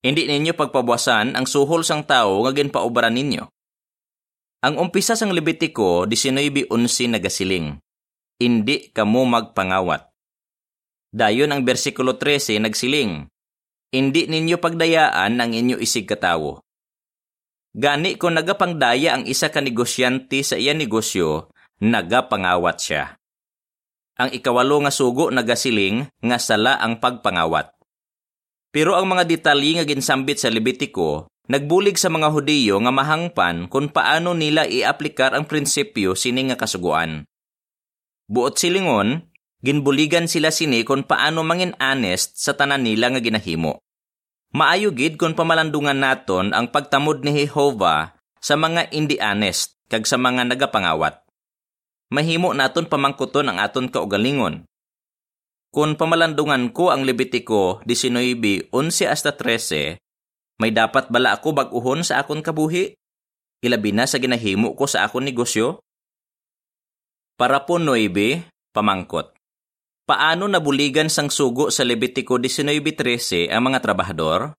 Hindi 0.00 0.28
ninyo 0.28 0.52
pagpabuasan 0.56 1.36
ang 1.36 1.46
suhol 1.48 1.84
sang 1.84 2.04
tao 2.04 2.42
nga 2.44 2.52
ginpaubran 2.52 3.14
ninyo. 3.14 3.44
Ang 4.64 4.74
umpisa 4.80 5.14
sang 5.14 5.30
Levitico 5.30 6.08
19:11 6.08 7.12
nagasiling, 7.12 7.76
Hindi 8.40 8.90
kamo 8.90 9.22
magpangawat. 9.28 10.15
Dayon 11.16 11.48
ang 11.48 11.64
bersikulo 11.64 12.20
13 12.20 12.60
nagsiling, 12.60 13.24
Hindi 13.88 14.28
ninyo 14.28 14.60
pagdayaan 14.60 15.40
ang 15.40 15.56
inyo 15.56 15.80
isig 15.80 16.04
katawo. 16.04 16.60
Gani 17.72 18.20
kung 18.20 18.36
nagapangdaya 18.36 19.16
ang 19.16 19.24
isa 19.24 19.48
ka 19.48 19.64
negosyante 19.64 20.44
sa 20.44 20.60
iya 20.60 20.76
negosyo, 20.76 21.48
nagapangawat 21.80 22.76
siya. 22.76 23.16
Ang 24.20 24.36
ikawalo 24.36 24.84
nga 24.84 24.92
sugo 24.92 25.32
nagasiling 25.32 26.04
nga 26.20 26.36
sala 26.36 26.76
ang 26.84 27.00
pagpangawat. 27.00 27.72
Pero 28.68 28.92
ang 29.00 29.08
mga 29.08 29.24
detalye 29.24 29.80
nga 29.80 29.88
ginsambit 29.88 30.36
sa 30.36 30.52
Levitico 30.52 31.32
nagbulig 31.48 31.96
sa 31.96 32.12
mga 32.12 32.28
Hudiyo 32.28 32.76
nga 32.84 32.92
mahangpan 32.92 33.72
kung 33.72 33.88
paano 33.88 34.36
nila 34.36 34.68
iaplikar 34.68 35.32
ang 35.32 35.48
prinsipyo 35.48 36.12
sini 36.12 36.52
nga 36.52 36.60
kasuguan. 36.60 37.24
Buot 38.28 38.60
silingon, 38.60 39.32
ginbuligan 39.60 40.26
sila 40.26 40.52
sini 40.52 40.82
kung 40.82 41.04
paano 41.04 41.44
mangin 41.44 41.76
honest 41.78 42.36
sa 42.40 42.56
tanan 42.56 42.84
nila 42.84 43.12
nga 43.12 43.20
ginahimo. 43.20 43.80
Maayo 44.56 44.90
gid 44.92 45.20
kung 45.20 45.36
pamalandungan 45.36 46.00
naton 46.00 46.56
ang 46.56 46.72
pagtamod 46.72 47.24
ni 47.24 47.44
Jehova 47.44 48.16
sa 48.40 48.56
mga 48.56 48.92
hindi 48.92 49.20
honest 49.20 49.76
kag 49.86 50.08
sa 50.08 50.16
mga 50.16 50.48
nagapangawat 50.48 51.26
mahimo 52.10 52.54
naton 52.54 52.86
pamangkuton 52.86 53.50
ang 53.50 53.58
aton 53.58 53.90
kaugalingon. 53.90 54.66
Kung 55.74 55.98
pamalandungan 55.98 56.72
ko 56.72 56.94
ang 56.94 57.04
Levitico 57.04 57.82
19:11 57.84 58.70
hasta 59.10 59.34
13, 59.34 59.98
may 60.62 60.72
dapat 60.72 61.12
bala 61.12 61.36
ako 61.36 61.52
bag-uhon 61.52 62.00
sa 62.00 62.22
akon 62.22 62.40
kabuhi? 62.40 62.96
Ilabi 63.60 63.92
na 63.92 64.08
sa 64.08 64.16
ginahimo 64.16 64.72
ko 64.72 64.88
sa 64.88 65.04
akon 65.04 65.28
negosyo? 65.28 65.84
Para 67.36 67.68
po 67.68 67.76
9, 67.76 68.48
pamangkot. 68.72 69.35
Paano 70.06 70.46
nabuligan 70.46 71.10
sang 71.10 71.34
sugo 71.34 71.66
sa 71.74 71.82
Levitico 71.82 72.38
19:13 72.38 73.50
ang 73.50 73.66
mga 73.66 73.82
trabahador? 73.82 74.54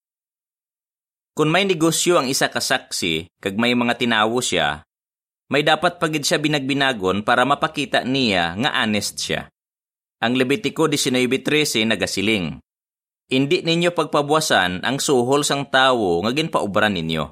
Kung 1.31 1.47
may 1.47 1.63
negosyo 1.63 2.19
ang 2.19 2.27
isa 2.27 2.51
kasaksi, 2.51 3.31
kag 3.39 3.55
may 3.55 3.71
mga 3.71 3.95
tinawo 3.95 4.43
siya, 4.43 4.83
may 5.47 5.63
dapat 5.63 6.03
pagid 6.03 6.27
siya 6.27 6.43
binagbinagon 6.43 7.23
para 7.23 7.47
mapakita 7.47 8.03
niya 8.03 8.59
nga 8.59 8.75
honest 8.83 9.23
siya. 9.23 9.47
Ang 10.19 10.35
Levitico 10.35 10.91
19.13 10.91 11.95
nagasiling, 11.95 12.59
Indi 13.31 13.63
ninyo 13.63 13.95
pagpabuwasan 13.95 14.83
ang 14.83 14.99
suhol 14.99 15.47
sang 15.47 15.63
tawo 15.71 16.27
nga 16.27 16.35
ginpaubra 16.35 16.91
ninyo. 16.91 17.31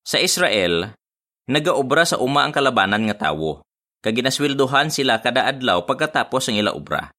Sa 0.00 0.16
Israel, 0.16 0.96
nagaobra 1.44 2.08
sa 2.08 2.16
uma 2.16 2.48
ang 2.48 2.56
kalabanan 2.56 3.04
nga 3.04 3.28
tawo, 3.28 3.60
kag 4.00 4.16
ginasweldohan 4.16 4.88
sila 4.88 5.20
kada 5.20 5.48
adlaw 5.48 5.84
pagkatapos 5.84 6.50
ang 6.50 6.56
ila 6.60 6.72
obra. 6.72 7.12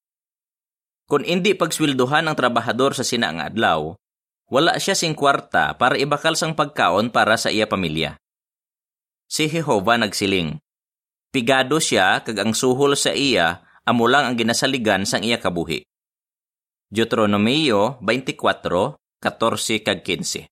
Kung 1.06 1.26
hindi 1.26 1.54
pagsweldohan 1.54 2.30
ang 2.30 2.36
trabahador 2.38 2.98
sa 2.98 3.06
sina 3.06 3.30
nga 3.34 3.50
adlaw, 3.50 3.94
wala 4.52 4.76
siya 4.82 4.98
sing 4.98 5.16
kwarta 5.16 5.78
para 5.80 5.96
ibakal 5.96 6.36
sang 6.36 6.58
pagkaon 6.58 7.14
para 7.14 7.40
sa 7.40 7.48
iya 7.54 7.68
pamilya. 7.68 8.20
Si 9.32 9.48
Jehova 9.48 9.96
nagsiling, 9.96 10.60
Pigado 11.32 11.80
siya 11.80 12.20
kag 12.28 12.44
ang 12.44 12.52
suhol 12.52 13.00
sa 13.00 13.16
iya 13.16 13.64
amo 13.88 14.04
lang 14.04 14.28
ang 14.28 14.36
ginasaligan 14.36 15.08
sang 15.08 15.24
iya 15.24 15.40
kabuhi. 15.40 15.80
Deuteronomio 16.92 18.04
24, 18.04 18.36
14 18.36 19.80
kag 19.80 20.04
15. 20.04 20.52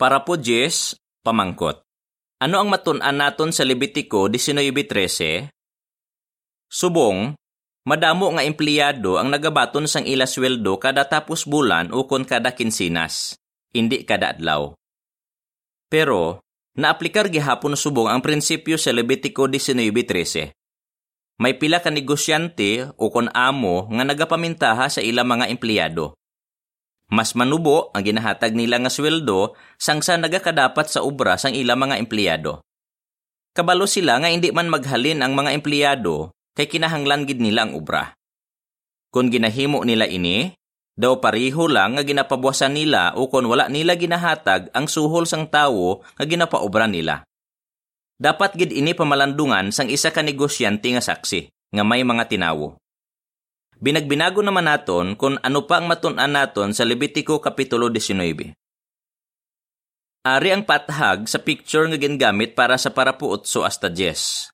Para 0.00 0.24
po 0.24 0.40
Jess, 0.40 0.96
pamangkot. 1.20 1.84
Ano 2.40 2.56
ang 2.56 2.72
matun-an 2.72 3.20
naton 3.20 3.52
sa 3.52 3.68
Levitico 3.68 4.24
19.13? 4.24 5.52
Subong, 6.72 7.36
madamo 7.84 8.32
nga 8.32 8.42
empleyado 8.48 9.20
ang 9.20 9.28
nagabaton 9.28 9.84
sang 9.84 10.08
ila 10.08 10.24
sweldo 10.24 10.80
kada 10.80 11.04
tapos 11.04 11.44
bulan 11.44 11.92
o 11.92 12.08
kon 12.08 12.24
kada 12.24 12.56
kinsinas, 12.56 13.36
hindi 13.76 14.08
kada 14.08 14.32
adlaw. 14.32 14.72
Pero, 15.92 16.40
naaplikar 16.80 17.28
gihapon 17.28 17.76
subong 17.76 18.08
ang 18.08 18.24
prinsipyo 18.24 18.80
sa 18.80 18.88
Levitico 18.96 19.44
19.13 19.44 20.56
may 21.40 21.56
pila 21.56 21.80
ka 21.80 21.88
negosyante 21.88 22.92
o 23.00 23.08
kon 23.08 23.32
amo 23.32 23.88
nga 23.88 24.04
nagapamintaha 24.04 24.92
sa 24.92 25.00
ila 25.00 25.24
mga 25.24 25.48
empleyado. 25.48 26.12
Mas 27.10 27.34
manubo 27.34 27.90
ang 27.90 28.06
ginahatag 28.06 28.54
nila 28.54 28.78
nga 28.78 28.90
sweldo 28.90 29.58
sang 29.82 29.98
sa 29.98 30.14
nagakadapat 30.14 30.86
sa 30.86 31.02
obra 31.02 31.34
sang 31.34 31.58
ila 31.58 31.74
mga 31.74 31.98
empleyado. 31.98 32.62
Kabalo 33.50 33.90
sila 33.90 34.22
nga 34.22 34.30
hindi 34.30 34.54
man 34.54 34.70
maghalin 34.70 35.26
ang 35.26 35.34
mga 35.34 35.50
empleyado 35.58 36.30
kay 36.54 36.70
kinahanglan 36.70 37.26
gid 37.26 37.42
nila 37.42 37.66
ang 37.66 37.74
obra. 37.74 38.14
Kung 39.10 39.26
ginahimo 39.26 39.82
nila 39.82 40.06
ini, 40.06 40.54
daw 40.94 41.18
pariho 41.18 41.66
lang 41.66 41.98
nga 41.98 42.06
ginapabuwasan 42.06 42.78
nila 42.78 43.18
o 43.18 43.26
kon 43.26 43.50
wala 43.50 43.66
nila 43.66 43.98
ginahatag 43.98 44.70
ang 44.70 44.86
suhol 44.86 45.26
sang 45.26 45.50
tawo 45.50 46.06
nga 46.14 46.24
ginapaobra 46.28 46.86
nila. 46.86 47.26
Dapat 48.20 48.54
gid 48.54 48.70
ini 48.70 48.94
pamalandungan 48.94 49.74
sang 49.74 49.90
isa 49.90 50.14
ka 50.14 50.22
negosyante 50.22 50.86
nga 50.94 51.02
saksi 51.02 51.50
nga 51.74 51.82
may 51.82 52.06
mga 52.06 52.30
tinawo. 52.30 52.78
Binagbinago 53.80 54.44
naman 54.44 54.68
naton 54.68 55.16
kung 55.16 55.40
ano 55.40 55.64
pa 55.64 55.80
ang 55.80 55.88
matun-an 55.88 56.36
naton 56.36 56.76
sa 56.76 56.84
Levitico 56.84 57.40
Kapitulo 57.40 57.88
19. 57.88 58.52
Ari 60.20 60.52
ang 60.52 60.68
patahag 60.68 61.24
sa 61.24 61.40
picture 61.40 61.88
nga 61.88 61.96
gingamit 61.96 62.52
para 62.52 62.76
sa 62.76 62.92
parapuot 62.92 63.48
so 63.48 63.64
hasta 63.64 63.88
10. 63.88 64.52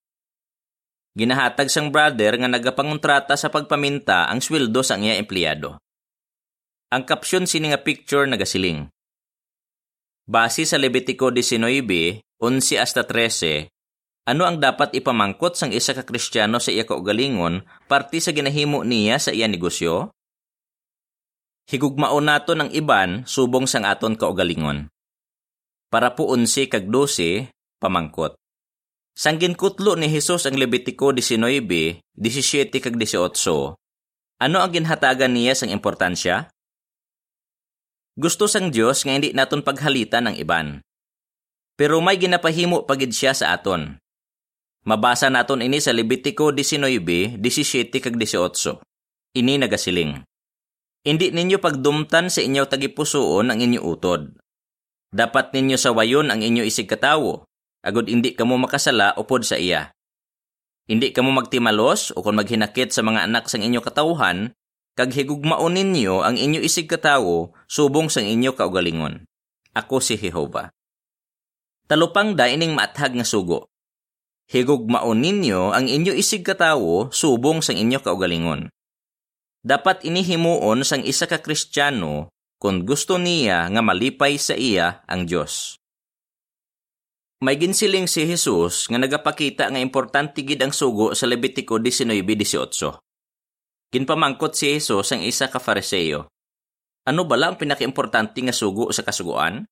Ginahatag 1.18 1.66
sang 1.66 1.90
brother 1.90 2.38
nga 2.38 2.46
nagapangontrata 2.46 3.34
sa 3.34 3.50
pagpaminta 3.50 4.30
ang 4.30 4.38
sweldo 4.38 4.86
sa 4.86 4.94
iya 4.94 5.18
empleyado. 5.18 5.74
Ang 6.94 7.02
kapsyon 7.02 7.50
sini 7.50 7.74
nga 7.74 7.82
picture 7.82 8.30
nagasiling. 8.30 8.86
Base 10.22 10.62
sa 10.62 10.78
Levitico 10.78 11.34
19, 11.34 12.22
11 12.38 12.78
hasta 12.78 13.02
13, 13.02 13.74
ano 14.26 14.42
ang 14.42 14.58
dapat 14.58 14.90
ipamangkot 14.92 15.54
sang 15.54 15.70
isa 15.70 15.94
ka 15.94 16.02
Kristiyano 16.02 16.58
sa 16.58 16.74
iya 16.74 16.82
kaugalingon 16.82 17.62
parti 17.86 18.18
sa 18.18 18.34
ginahimo 18.34 18.82
niya 18.82 19.22
sa 19.22 19.30
iya 19.30 19.46
negosyo? 19.46 20.10
Higugmao 21.66 22.18
nato 22.22 22.54
ng 22.54 22.70
iban 22.74 23.26
subong 23.26 23.70
sang 23.70 23.86
aton 23.86 24.18
kaugalingon. 24.18 24.90
Para 25.90 26.18
po 26.18 26.34
11 26.34 26.66
kag 26.66 26.90
12, 26.90 27.50
pamangkot. 27.78 28.34
Sang 29.16 29.38
ginkutlo 29.38 29.94
ni 29.96 30.10
Hesus 30.10 30.44
ang 30.44 30.58
Levitico 30.58 31.14
19, 31.14 32.02
17 32.18 32.82
kag 32.82 32.94
18, 32.98 33.78
ano 34.42 34.56
ang 34.60 34.70
ginhatagan 34.74 35.32
niya 35.32 35.56
sang 35.56 35.72
importansya? 35.72 36.52
Gusto 38.18 38.50
sang 38.50 38.68
Dios 38.74 39.06
nga 39.06 39.14
hindi 39.14 39.32
naton 39.32 39.64
paghalitan 39.64 40.28
ng 40.28 40.36
iban 40.42 40.82
pero 41.76 42.00
may 42.00 42.16
ginapahimo 42.16 42.88
pagid 42.88 43.12
siya 43.12 43.36
sa 43.36 43.52
aton. 43.52 44.00
Mabasa 44.86 45.26
naton 45.34 45.66
ini 45.66 45.82
sa 45.82 45.90
Levitico 45.90 46.54
19, 46.54 47.42
17 47.42 47.90
kag 47.98 48.14
18. 48.14 48.78
Ini 49.34 49.58
nagasiling. 49.58 50.22
Hindi 51.02 51.34
ninyo 51.34 51.58
pagdumtan 51.58 52.30
sa 52.30 52.38
inyo 52.38 52.62
tagipusoon 52.70 53.50
ang 53.50 53.58
inyo 53.58 53.82
utod. 53.82 54.38
Dapat 55.10 55.50
ninyo 55.58 55.74
sawayon 55.74 56.30
ang 56.30 56.38
inyo 56.38 56.62
isig 56.62 56.86
katawo, 56.86 57.50
agod 57.82 58.06
hindi 58.06 58.38
kamo 58.38 58.54
makasala 58.62 59.18
upod 59.18 59.42
sa 59.42 59.58
iya. 59.58 59.90
Hindi 60.86 61.10
kamo 61.10 61.34
magtimalos 61.34 62.14
o 62.14 62.22
kung 62.22 62.38
maghinakit 62.38 62.94
sa 62.94 63.02
mga 63.02 63.26
anak 63.26 63.50
sang 63.50 63.66
inyo 63.66 63.82
katawhan, 63.82 64.54
kag 64.94 65.10
higugmaon 65.10 65.74
ninyo 65.74 66.22
ang 66.22 66.38
inyo 66.38 66.62
isig 66.62 66.86
katawo 66.86 67.50
subong 67.66 68.06
sang 68.06 68.30
inyo 68.30 68.54
kaugalingon. 68.54 69.26
Ako 69.74 69.98
si 69.98 70.14
Jehova. 70.14 70.70
Talupang 71.90 72.38
da 72.38 72.46
ining 72.46 72.70
maathag 72.70 73.18
nga 73.18 73.26
sugo. 73.26 73.66
Higugmaon 74.46 75.18
ninyo 75.18 75.74
ang 75.74 75.90
inyo 75.90 76.14
isig 76.14 76.46
katawo 76.46 77.10
subong 77.10 77.66
sang 77.66 77.82
inyo 77.82 77.98
kaugalingon. 77.98 78.70
Dapat 79.66 80.06
inihimuon 80.06 80.86
sang 80.86 81.02
isa 81.02 81.26
ka 81.26 81.42
Kristiyano 81.42 82.30
kung 82.62 82.86
gusto 82.86 83.18
niya 83.18 83.66
nga 83.66 83.82
malipay 83.82 84.38
sa 84.38 84.54
iya 84.54 85.02
ang 85.10 85.26
Dios. 85.26 85.74
May 87.42 87.58
ginsiling 87.60 88.08
si 88.08 88.24
Jesus 88.24 88.88
nga 88.88 88.96
nagapakita 88.96 89.68
nga 89.68 89.82
importante 89.82 90.40
gid 90.40 90.62
ang 90.62 90.72
sugo 90.72 91.12
sa 91.12 91.28
Levitico 91.28 91.76
19:18. 91.76 93.02
Ginpamangkot 93.92 94.56
si 94.56 94.78
Jesus 94.78 95.10
ang 95.12 95.20
isa 95.26 95.50
ka 95.50 95.60
Fariseo. 95.60 96.30
Ano 97.04 97.22
bala 97.28 97.52
ang 97.52 97.58
pinakaimportante 97.58 98.40
nga 98.40 98.54
sugo 98.56 98.88
sa 98.94 99.02
kasugoan? 99.02 99.66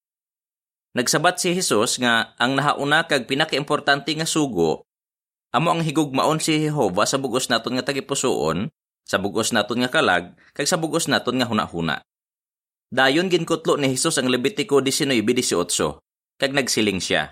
Nagsabat 0.95 1.43
si 1.43 1.51
Jesus 1.55 1.99
nga 1.99 2.39
ang 2.39 2.55
nahauna 2.55 3.03
kag 3.11 3.27
pinakaimportante 3.27 4.15
nga 4.15 4.27
sugo 4.27 4.87
amo 5.55 5.71
ang 5.71 5.87
higugmaon 5.87 6.43
si 6.43 6.67
Jehova 6.67 7.07
sa 7.07 7.15
bugos 7.15 7.47
naton 7.47 7.79
nga 7.79 7.87
tagipusoon, 7.87 8.75
sa 9.07 9.23
bugos 9.23 9.55
naton 9.55 9.87
nga 9.87 9.91
kalag, 9.91 10.35
kag 10.51 10.67
sa 10.67 10.75
bugos 10.75 11.07
naton 11.07 11.39
nga 11.39 11.47
hunahuna. 11.47 12.03
Dayon 12.91 13.31
ginkutlo 13.31 13.79
ni 13.79 13.95
Jesus 13.95 14.19
ang 14.19 14.27
Levitico 14.27 14.83
19:18 14.83 16.03
kag 16.43 16.51
nagsiling 16.51 16.99
siya. 16.99 17.31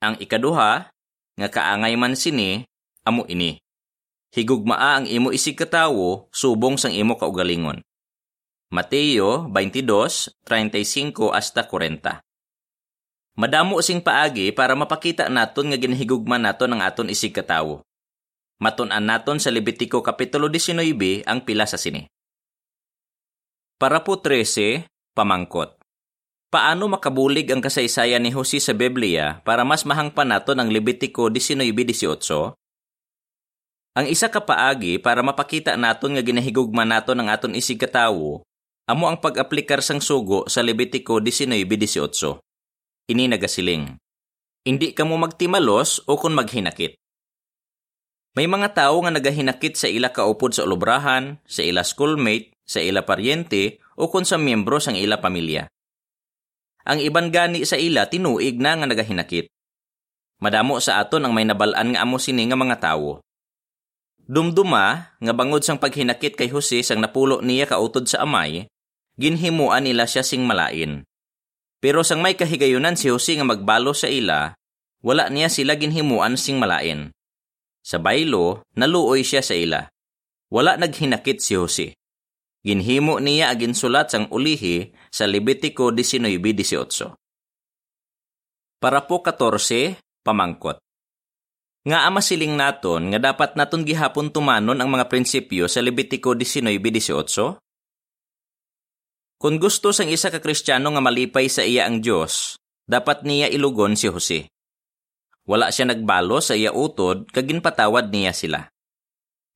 Ang 0.00 0.16
ikaduha 0.16 0.88
nga 1.36 1.48
kaangay 1.52 1.92
man 2.00 2.16
sini 2.16 2.64
amo 3.04 3.28
ini. 3.28 3.60
Higugmaa 4.32 5.00
ang 5.00 5.06
imo 5.08 5.32
isig 5.32 5.56
katawo 5.56 6.28
subong 6.32 6.80
sang 6.80 6.92
imo 6.92 7.20
kaugalingon. 7.20 7.84
Mateo 8.72 9.44
22:35 9.52 11.32
hasta 11.36 11.68
40. 11.68 12.20
Madamo 13.36 13.76
sing 13.84 14.00
paagi 14.00 14.48
para 14.48 14.72
mapakita 14.72 15.28
naton 15.28 15.68
nga 15.68 15.76
ginhigugman 15.76 16.40
naton 16.40 16.72
ang 16.72 16.80
aton 16.80 17.12
isig 17.12 17.36
katawo. 17.36 17.84
Matun-an 18.56 19.04
naton 19.04 19.36
sa 19.36 19.52
Levitico 19.52 20.00
Kapitulo 20.00 20.48
19 20.48 21.20
ang 21.28 21.44
pila 21.44 21.68
sa 21.68 21.76
sini. 21.76 22.08
Para 23.76 24.00
po 24.00 24.16
13, 24.16 24.88
pamangkot. 25.12 25.76
Paano 26.48 26.88
makabulig 26.88 27.52
ang 27.52 27.60
kasaysayan 27.60 28.24
ni 28.24 28.32
Jose 28.32 28.56
sa 28.56 28.72
Biblia 28.72 29.44
para 29.44 29.68
mas 29.68 29.84
mahangpan 29.84 30.32
naton 30.32 30.56
ang 30.56 30.72
Levitico 30.72 31.28
19:18? 31.28 32.56
Ang 34.00 34.06
isa 34.08 34.32
ka 34.32 34.40
paagi 34.40 34.96
para 34.96 35.20
mapakita 35.20 35.76
naton 35.76 36.16
nga 36.16 36.24
ginahigugman 36.24 36.88
naton 36.88 37.20
ang 37.20 37.28
aton 37.28 37.52
isig 37.52 37.76
katawo, 37.76 38.40
amo 38.88 39.04
ang 39.12 39.20
pag-aplikar 39.20 39.84
sang 39.84 40.00
sugo 40.00 40.48
sa 40.48 40.64
Levitico 40.64 41.20
19:18 41.20 42.45
ini 43.06 43.30
nagasiling. 43.30 43.98
Hindi 44.66 44.90
ka 44.90 45.06
mo 45.06 45.14
magtimalos 45.14 46.02
o 46.10 46.18
kung 46.18 46.34
maghinakit. 46.34 46.98
May 48.36 48.50
mga 48.50 48.76
tao 48.76 49.00
nga 49.00 49.14
nagahinakit 49.14 49.78
sa 49.78 49.88
ila 49.88 50.12
kaupod 50.12 50.52
sa 50.52 50.66
ulubrahan, 50.66 51.40
sa 51.48 51.64
ila 51.64 51.80
schoolmate, 51.86 52.52
sa 52.66 52.82
ila 52.82 53.06
paryente 53.06 53.80
o 53.96 54.10
kung 54.10 54.26
sa 54.26 54.36
miyembro 54.36 54.82
sang 54.82 54.98
ila 54.98 55.22
pamilya. 55.22 55.70
Ang 56.84 57.00
iban 57.00 57.32
gani 57.32 57.64
sa 57.64 57.80
ila 57.80 58.10
tinuig 58.10 58.60
na 58.60 58.76
nga 58.76 58.86
nagahinakit. 58.90 59.48
Madamo 60.42 60.76
sa 60.84 61.00
aton 61.00 61.24
ang 61.24 61.32
may 61.32 61.48
nabalaan 61.48 61.96
nga 61.96 62.04
amo 62.04 62.20
sini 62.20 62.44
nga 62.44 62.58
mga 62.58 62.76
tawo. 62.76 63.24
Dumduma 64.26 65.16
nga 65.16 65.32
bangod 65.32 65.62
sang 65.62 65.78
paghinakit 65.80 66.36
kay 66.36 66.50
Jose 66.50 66.82
sang 66.82 67.00
napulo 67.00 67.40
niya 67.40 67.70
kautod 67.70 68.04
sa 68.10 68.26
amay, 68.26 68.66
ginhimuan 69.16 69.86
nila 69.86 70.04
siya 70.04 70.26
sing 70.26 70.44
malain. 70.44 71.06
Pero 71.80 72.00
sang 72.00 72.24
may 72.24 72.34
kahigayunan 72.34 72.96
si 72.96 73.12
Jose 73.12 73.36
nga 73.36 73.44
magbalo 73.44 73.92
sa 73.92 74.08
ila, 74.08 74.56
wala 75.04 75.28
niya 75.28 75.52
sila 75.52 75.76
ginhimuan 75.76 76.34
sing 76.40 76.56
malain. 76.56 77.12
Sa 77.86 78.02
baylo, 78.02 78.66
naluoy 78.74 79.22
siya 79.22 79.44
sa 79.44 79.54
ila. 79.54 79.86
Wala 80.50 80.74
naghinakit 80.74 81.38
si 81.38 81.54
Jose. 81.54 81.94
Ginhimo 82.66 83.22
niya 83.22 83.54
agin 83.54 83.78
sulat 83.78 84.10
sang 84.10 84.26
ulihi 84.34 84.90
sa 85.14 85.30
Levitico 85.30 85.94
19.18. 85.94 87.14
Para 88.82 89.06
po 89.06 89.22
14, 89.22 89.94
pamangkot. 90.26 90.82
Nga 91.86 91.98
ama 92.02 92.18
siling 92.18 92.58
naton 92.58 93.14
nga 93.14 93.30
dapat 93.30 93.54
naton 93.54 93.86
gihapon 93.86 94.34
tumanon 94.34 94.82
ang 94.82 94.90
mga 94.90 95.06
prinsipyo 95.06 95.70
sa 95.70 95.78
Levitico 95.78 96.34
19.18? 96.34 97.65
Kung 99.36 99.60
gusto 99.60 99.92
sang 99.92 100.08
isa 100.08 100.32
ka 100.32 100.40
Kristiyano 100.40 100.88
nga 100.96 101.02
malipay 101.04 101.52
sa 101.52 101.60
iya 101.60 101.84
ang 101.84 102.00
Diyos, 102.00 102.56
dapat 102.88 103.20
niya 103.20 103.52
ilugon 103.52 103.92
si 103.92 104.08
Jose. 104.08 104.48
Wala 105.44 105.68
siya 105.68 105.92
nagbalo 105.92 106.40
sa 106.40 106.56
iya 106.56 106.72
utod 106.72 107.28
kag 107.28 107.44
ginpatawad 107.44 108.08
niya 108.08 108.32
sila. 108.32 108.72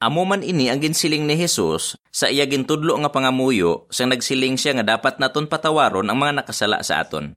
Amo 0.00 0.25
man 0.25 0.40
ini 0.40 0.72
ang 0.72 0.80
ginsiling 0.80 1.28
ni 1.28 1.37
Jesus 1.37 1.96
sa 2.08 2.28
iya 2.28 2.49
gintudlo 2.49 2.96
nga 3.00 3.12
pangamuyo 3.12 3.84
sang 3.92 4.08
nagsiling 4.12 4.56
siya 4.56 4.80
nga 4.80 4.96
dapat 4.96 5.20
naton 5.20 5.44
patawaron 5.49 6.08
ang 6.08 6.16
mga 6.16 6.40
nakasala 6.40 6.80
sa 6.80 7.04
aton. 7.04 7.37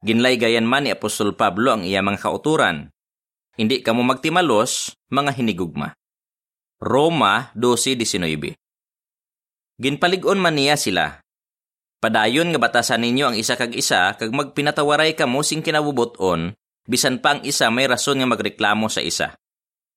Ginlay 0.00 0.38
gayan 0.38 0.68
man 0.68 0.86
ni 0.86 0.94
Apostol 0.94 1.34
Pablo 1.34 1.74
ang 1.74 1.82
iya 1.84 2.04
mga 2.04 2.22
kauturan. 2.22 2.92
Hindi 3.58 3.82
kamo 3.82 4.06
magtimalos, 4.06 4.94
mga 5.10 5.34
hinigugma. 5.34 5.90
Roma 6.78 7.50
12.19 7.58 8.54
Ginpaligon 9.82 10.38
man 10.38 10.54
niya 10.54 10.78
sila. 10.78 11.18
Padayon 11.98 12.54
nga 12.54 12.60
batasan 12.62 13.02
ninyo 13.02 13.24
ang 13.30 13.36
isa 13.38 13.58
kag 13.58 13.74
isa 13.74 14.14
kag 14.14 14.30
magpinatawaray 14.30 15.18
kamo 15.18 15.42
sing 15.42 15.66
kinabubuton 15.66 16.54
bisan 16.86 17.18
pa 17.18 17.36
ang 17.36 17.40
isa 17.42 17.66
may 17.74 17.90
rason 17.90 18.22
nga 18.22 18.28
magreklamo 18.30 18.86
sa 18.86 19.02
isa. 19.02 19.34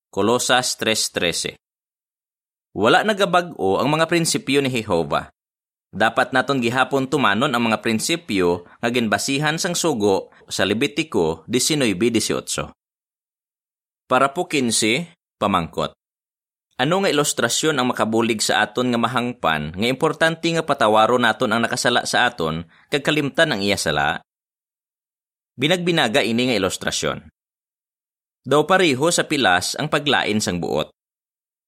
Kolosas 0.10 0.76
3.13 0.82 1.62
wala 2.72 3.04
nagabag-o 3.04 3.84
ang 3.84 3.92
mga 3.92 4.08
prinsipyo 4.08 4.64
ni 4.64 4.72
Jehova. 4.72 5.28
Dapat 5.92 6.32
naton 6.32 6.64
gihapon 6.64 7.12
tumanon 7.12 7.52
ang 7.52 7.68
mga 7.68 7.84
prinsipyo 7.84 8.64
nga 8.80 8.88
ginbasihan 8.88 9.60
sang 9.60 9.76
sugo 9.76 10.32
sa 10.48 10.64
Levitico 10.64 11.44
19:18. 11.52 12.72
Para 14.08 14.32
po 14.32 14.48
15, 14.48 15.12
pamangkot. 15.36 15.92
Ano 16.82 17.06
nga 17.06 17.14
ilustrasyon 17.14 17.78
ang 17.78 17.94
makabulig 17.94 18.42
sa 18.42 18.66
aton 18.66 18.90
nga 18.90 18.98
mahangpan 18.98 19.78
nga 19.78 19.86
importante 19.86 20.50
nga 20.50 20.66
patawaro 20.66 21.22
naton 21.22 21.54
ang 21.54 21.62
nakasala 21.62 22.10
sa 22.10 22.26
aton 22.26 22.66
kag 22.90 23.06
kalimtan 23.06 23.54
ang 23.54 23.62
iya 23.62 23.78
sala? 23.78 24.26
Binagbinaga 25.62 26.26
ini 26.26 26.50
nga 26.50 26.58
ilustrasyon. 26.58 27.30
Daw 28.42 28.66
pareho 28.66 29.06
sa 29.14 29.30
pilas 29.30 29.78
ang 29.78 29.94
paglain 29.94 30.42
sang 30.42 30.58
buot. 30.58 30.90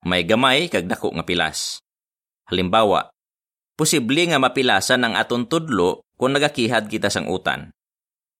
May 0.01 0.25
gamay 0.25 0.65
kag 0.65 0.89
dako 0.89 1.13
nga 1.13 1.22
pilas. 1.22 1.77
Halimbawa, 2.50 3.13
posible 3.77 4.25
nga 4.25 4.41
mapilasan 4.41 5.05
ang 5.05 5.13
aton 5.13 5.46
tudlo 5.46 6.01
kung 6.17 6.34
nagakihad 6.34 6.89
kita 6.89 7.13
sang 7.13 7.29
utan. 7.29 7.70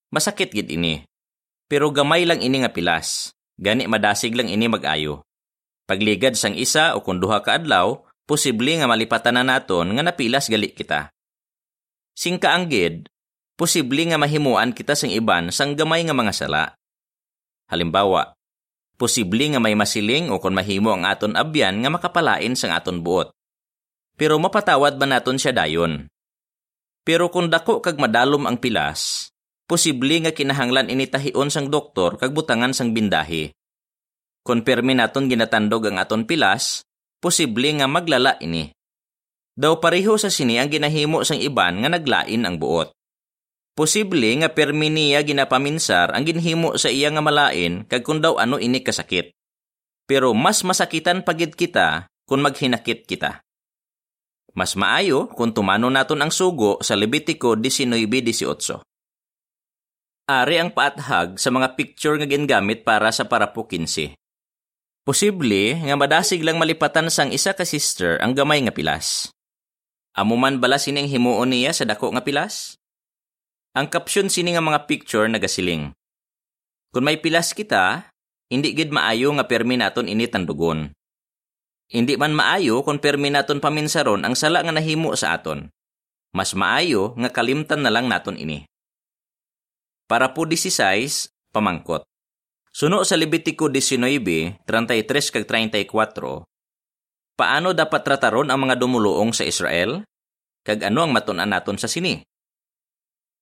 Masakit 0.10 0.50
gid 0.50 0.74
ini. 0.74 1.06
Pero 1.70 1.94
gamay 1.94 2.26
lang 2.26 2.42
ini 2.42 2.66
nga 2.66 2.74
pilas. 2.74 3.30
Gani 3.62 3.86
madasig 3.86 4.34
lang 4.34 4.50
ini 4.50 4.66
mag-ayo. 4.66 5.22
Pagligad 5.84 6.40
sang 6.40 6.56
isa 6.56 6.96
o 6.96 7.04
kung 7.04 7.20
duha 7.20 7.44
ka 7.44 7.60
adlaw, 7.60 8.00
posible 8.24 8.72
nga 8.80 8.88
malipatan 8.88 9.40
na 9.40 9.44
naton 9.44 9.92
nga 9.96 10.04
napilas 10.04 10.48
gali 10.48 10.72
kita. 10.72 11.12
Sing 12.16 12.40
kaanggid, 12.40 13.12
posible 13.60 14.02
nga 14.08 14.16
mahimuan 14.16 14.72
kita 14.72 14.96
sang 14.96 15.12
iban 15.12 15.52
sang 15.52 15.76
gamay 15.76 16.08
nga 16.08 16.16
mga 16.16 16.34
sala. 16.34 16.64
Halimbawa, 17.68 18.38
Posible 18.94 19.50
nga 19.50 19.60
may 19.60 19.74
masiling 19.74 20.30
o 20.30 20.38
kon 20.38 20.54
mahimo 20.54 20.94
ang 20.94 21.04
aton 21.04 21.34
abyan 21.34 21.82
nga 21.82 21.90
makapalain 21.90 22.54
sang 22.54 22.72
aton 22.72 23.02
buot. 23.02 23.34
Pero 24.14 24.38
mapatawad 24.38 25.02
ba 25.02 25.10
naton 25.10 25.42
siya 25.42 25.50
dayon? 25.50 26.06
Pero 27.02 27.34
kung 27.34 27.50
dako 27.50 27.82
kag 27.82 27.98
madalom 27.98 28.46
ang 28.46 28.62
pilas, 28.62 29.34
posible 29.66 30.24
nga 30.24 30.32
kinahanglan 30.32 30.94
ini 30.94 31.10
tahion 31.10 31.50
sang 31.50 31.74
doktor 31.74 32.22
kag 32.22 32.32
butangan 32.32 32.72
sang 32.72 32.94
bindahi. 32.94 33.50
Kung 34.44 34.68
permi 34.68 34.92
naton 34.92 35.32
ginatandog 35.32 35.88
ang 35.88 36.04
aton 36.04 36.28
pilas, 36.28 36.84
posible 37.24 37.72
nga 37.80 37.88
maglala 37.88 38.36
ini. 38.44 38.68
Daw 39.56 39.80
pareho 39.80 40.20
sa 40.20 40.28
sini 40.28 40.60
ang 40.60 40.68
ginahimo 40.68 41.24
sang 41.24 41.40
iban 41.40 41.80
nga 41.80 41.88
naglain 41.88 42.44
ang 42.44 42.60
buot. 42.60 42.92
Posible 43.74 44.30
nga 44.38 44.52
permi 44.52 44.92
niya 44.92 45.24
ginapaminsar 45.24 46.12
ang 46.12 46.28
ginhimo 46.28 46.76
sa 46.76 46.92
iya 46.92 47.10
nga 47.10 47.24
malain 47.24 47.88
kag 47.88 48.04
kun 48.04 48.20
daw 48.20 48.36
ano 48.36 48.60
ini 48.60 48.84
kasakit. 48.84 49.32
Pero 50.04 50.36
mas 50.36 50.62
masakitan 50.68 51.24
pagid 51.24 51.56
kita 51.56 52.12
kung 52.28 52.44
maghinakit 52.44 53.08
kita. 53.08 53.42
Mas 54.54 54.78
maayo 54.78 55.32
kung 55.34 55.56
tumano 55.56 55.90
naton 55.90 56.22
ang 56.22 56.30
sugo 56.30 56.78
sa 56.86 56.94
Levitico 56.94 57.58
19.18. 57.58 58.84
Ari 60.30 60.56
ang 60.62 60.70
paathag 60.76 61.42
sa 61.42 61.50
mga 61.50 61.74
picture 61.74 62.20
nga 62.22 62.30
gingamit 62.30 62.86
para 62.86 63.10
sa 63.10 63.26
parapo 63.26 63.66
15. 63.66 64.14
Posible 65.04 65.84
nga 65.84 66.00
madasig 66.00 66.40
lang 66.48 66.56
malipatan 66.56 67.12
sang 67.12 67.36
isa 67.36 67.52
ka 67.52 67.68
sister 67.68 68.24
ang 68.24 68.32
gamay 68.32 68.64
nga 68.64 68.72
pilas. 68.72 69.36
Amo 70.16 70.40
man 70.40 70.64
bala 70.64 70.80
sining 70.80 71.12
himuon 71.12 71.52
niya 71.52 71.76
sa 71.76 71.84
dako 71.84 72.16
nga 72.16 72.24
pilas? 72.24 72.80
Ang 73.76 73.92
caption 73.92 74.32
sini 74.32 74.56
nga 74.56 74.64
mga 74.64 74.88
picture 74.88 75.28
nagasiling. 75.28 75.92
Kung 76.96 77.04
may 77.04 77.20
pilas 77.20 77.52
kita, 77.52 78.08
hindi 78.48 78.72
gid 78.72 78.96
maayo 78.96 79.36
nga 79.36 79.44
permi 79.44 79.76
naton 79.76 80.08
ini 80.08 80.24
tandugon. 80.24 80.96
Hindi 81.92 82.16
man 82.16 82.32
maayo 82.32 82.80
kung 82.88 83.04
permi 83.04 83.28
naton 83.28 83.60
paminsaron 83.60 84.24
ang 84.24 84.40
sala 84.40 84.64
nga 84.64 84.72
nahimo 84.72 85.12
sa 85.20 85.36
aton. 85.36 85.68
Mas 86.32 86.56
maayo 86.56 87.12
nga 87.20 87.28
kalimtan 87.28 87.84
na 87.84 87.92
lang 87.92 88.08
naton 88.08 88.40
ini. 88.40 88.64
Para 90.08 90.32
po 90.32 90.48
16, 90.48 91.28
pamangkot. 91.52 92.08
Suno 92.74 93.06
sa 93.06 93.14
Levitico 93.14 93.70
19, 93.70 94.66
33 94.66 95.30
kag 95.30 95.46
34, 95.46 96.42
paano 97.38 97.70
dapat 97.70 98.02
trataron 98.02 98.50
ang 98.50 98.66
mga 98.66 98.82
dumuluong 98.82 99.30
sa 99.30 99.46
Israel? 99.46 100.02
Kag 100.66 100.82
ano 100.90 101.06
ang 101.06 101.14
matun-an 101.14 101.54
naton 101.54 101.78
sa 101.78 101.86
sini? 101.86 102.26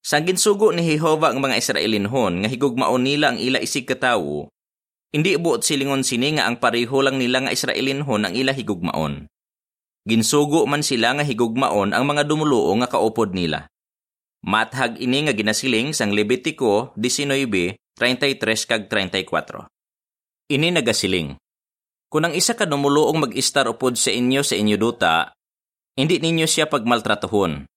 Sang 0.03 0.27
ginsugo 0.27 0.75
ni 0.75 0.83
Jehova 0.83 1.31
ang 1.31 1.39
mga 1.39 1.63
Israelinhon 1.63 2.43
nga 2.43 2.51
higugmaon 2.51 3.07
nila 3.07 3.31
ang 3.31 3.39
ila 3.39 3.63
isig 3.63 3.87
katawo, 3.87 4.51
hindi 5.15 5.39
buot 5.39 5.63
silingon 5.63 6.03
sini 6.03 6.35
nga 6.35 6.51
ang 6.51 6.59
pareho 6.59 6.99
lang 6.99 7.15
nila 7.15 7.47
nga 7.47 7.55
Israelinhon 7.55 8.27
ang 8.27 8.35
ila 8.35 8.51
higugmaon. 8.51 9.31
Ginsugo 10.11 10.67
man 10.67 10.83
sila 10.83 11.15
nga 11.15 11.23
higugmaon 11.23 11.95
ang 11.95 12.03
mga 12.03 12.27
dumuluo 12.27 12.75
nga 12.83 12.91
kaupod 12.91 13.31
nila. 13.31 13.71
Mathag 14.43 14.99
ini 14.99 15.23
nga 15.23 15.31
ginasiling 15.31 15.95
sang 15.95 16.11
Levitico 16.11 16.91
19, 16.99 17.79
33 17.99 18.69
kag 18.69 18.83
34. 18.87 19.67
Ini 20.51 20.67
nagasiling. 20.75 21.35
Kung 22.11 22.23
ang 22.27 22.35
isa 22.35 22.55
ka 22.55 22.67
dumuluong 22.67 23.27
mag-istar 23.27 23.67
upod 23.71 23.95
sa 23.95 24.11
inyo 24.11 24.43
sa 24.43 24.55
inyo 24.59 24.75
duta, 24.75 25.31
hindi 25.95 26.19
ninyo 26.19 26.47
siya 26.47 26.67
pagmaltratuhon 26.67 27.71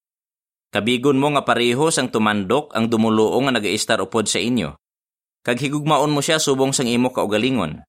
Kabigon 0.75 1.23
mo 1.23 1.31
nga 1.31 1.47
pareho 1.47 1.87
sang 1.95 2.11
tumandok 2.11 2.75
ang 2.75 2.91
dumuluong 2.91 3.47
nga 3.47 3.63
nagaistar 3.63 4.03
upod 4.03 4.27
sa 4.27 4.43
inyo. 4.43 4.75
Kag 5.47 5.63
higugmaon 5.63 6.11
mo 6.11 6.19
siya 6.19 6.43
subong 6.43 6.75
sang 6.75 6.91
imo 6.91 7.15
kaugalingon. 7.15 7.87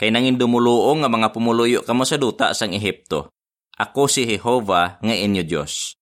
Kay 0.00 0.08
nangin 0.08 0.40
dumuluong 0.40 1.04
nga 1.04 1.12
mga 1.12 1.28
pumuluyo 1.36 1.84
kamo 1.84 2.08
sa 2.08 2.16
duta 2.16 2.56
sang 2.56 2.72
Ehipto. 2.72 3.36
Ako 3.76 4.08
si 4.08 4.24
Jehova 4.24 4.96
nga 5.04 5.12
inyo 5.12 5.44
Dios. 5.44 5.92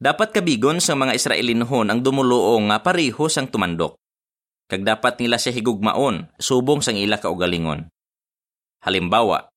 Dapat 0.00 0.40
kabigon 0.40 0.80
sa 0.80 0.96
mga 0.96 1.12
Israelinhon 1.12 1.92
ang 1.92 2.00
dumuluong 2.00 2.72
nga 2.72 2.80
pareho 2.80 3.28
sang 3.28 3.52
tumandok. 3.52 3.99
Kag 4.70 4.86
dapat 4.86 5.18
nila 5.18 5.34
siya 5.34 5.50
higugmaon 5.50 6.30
subong 6.38 6.78
sang 6.78 6.94
ila 6.94 7.18
kaugalingon. 7.18 7.90
Halimbawa, 8.86 9.50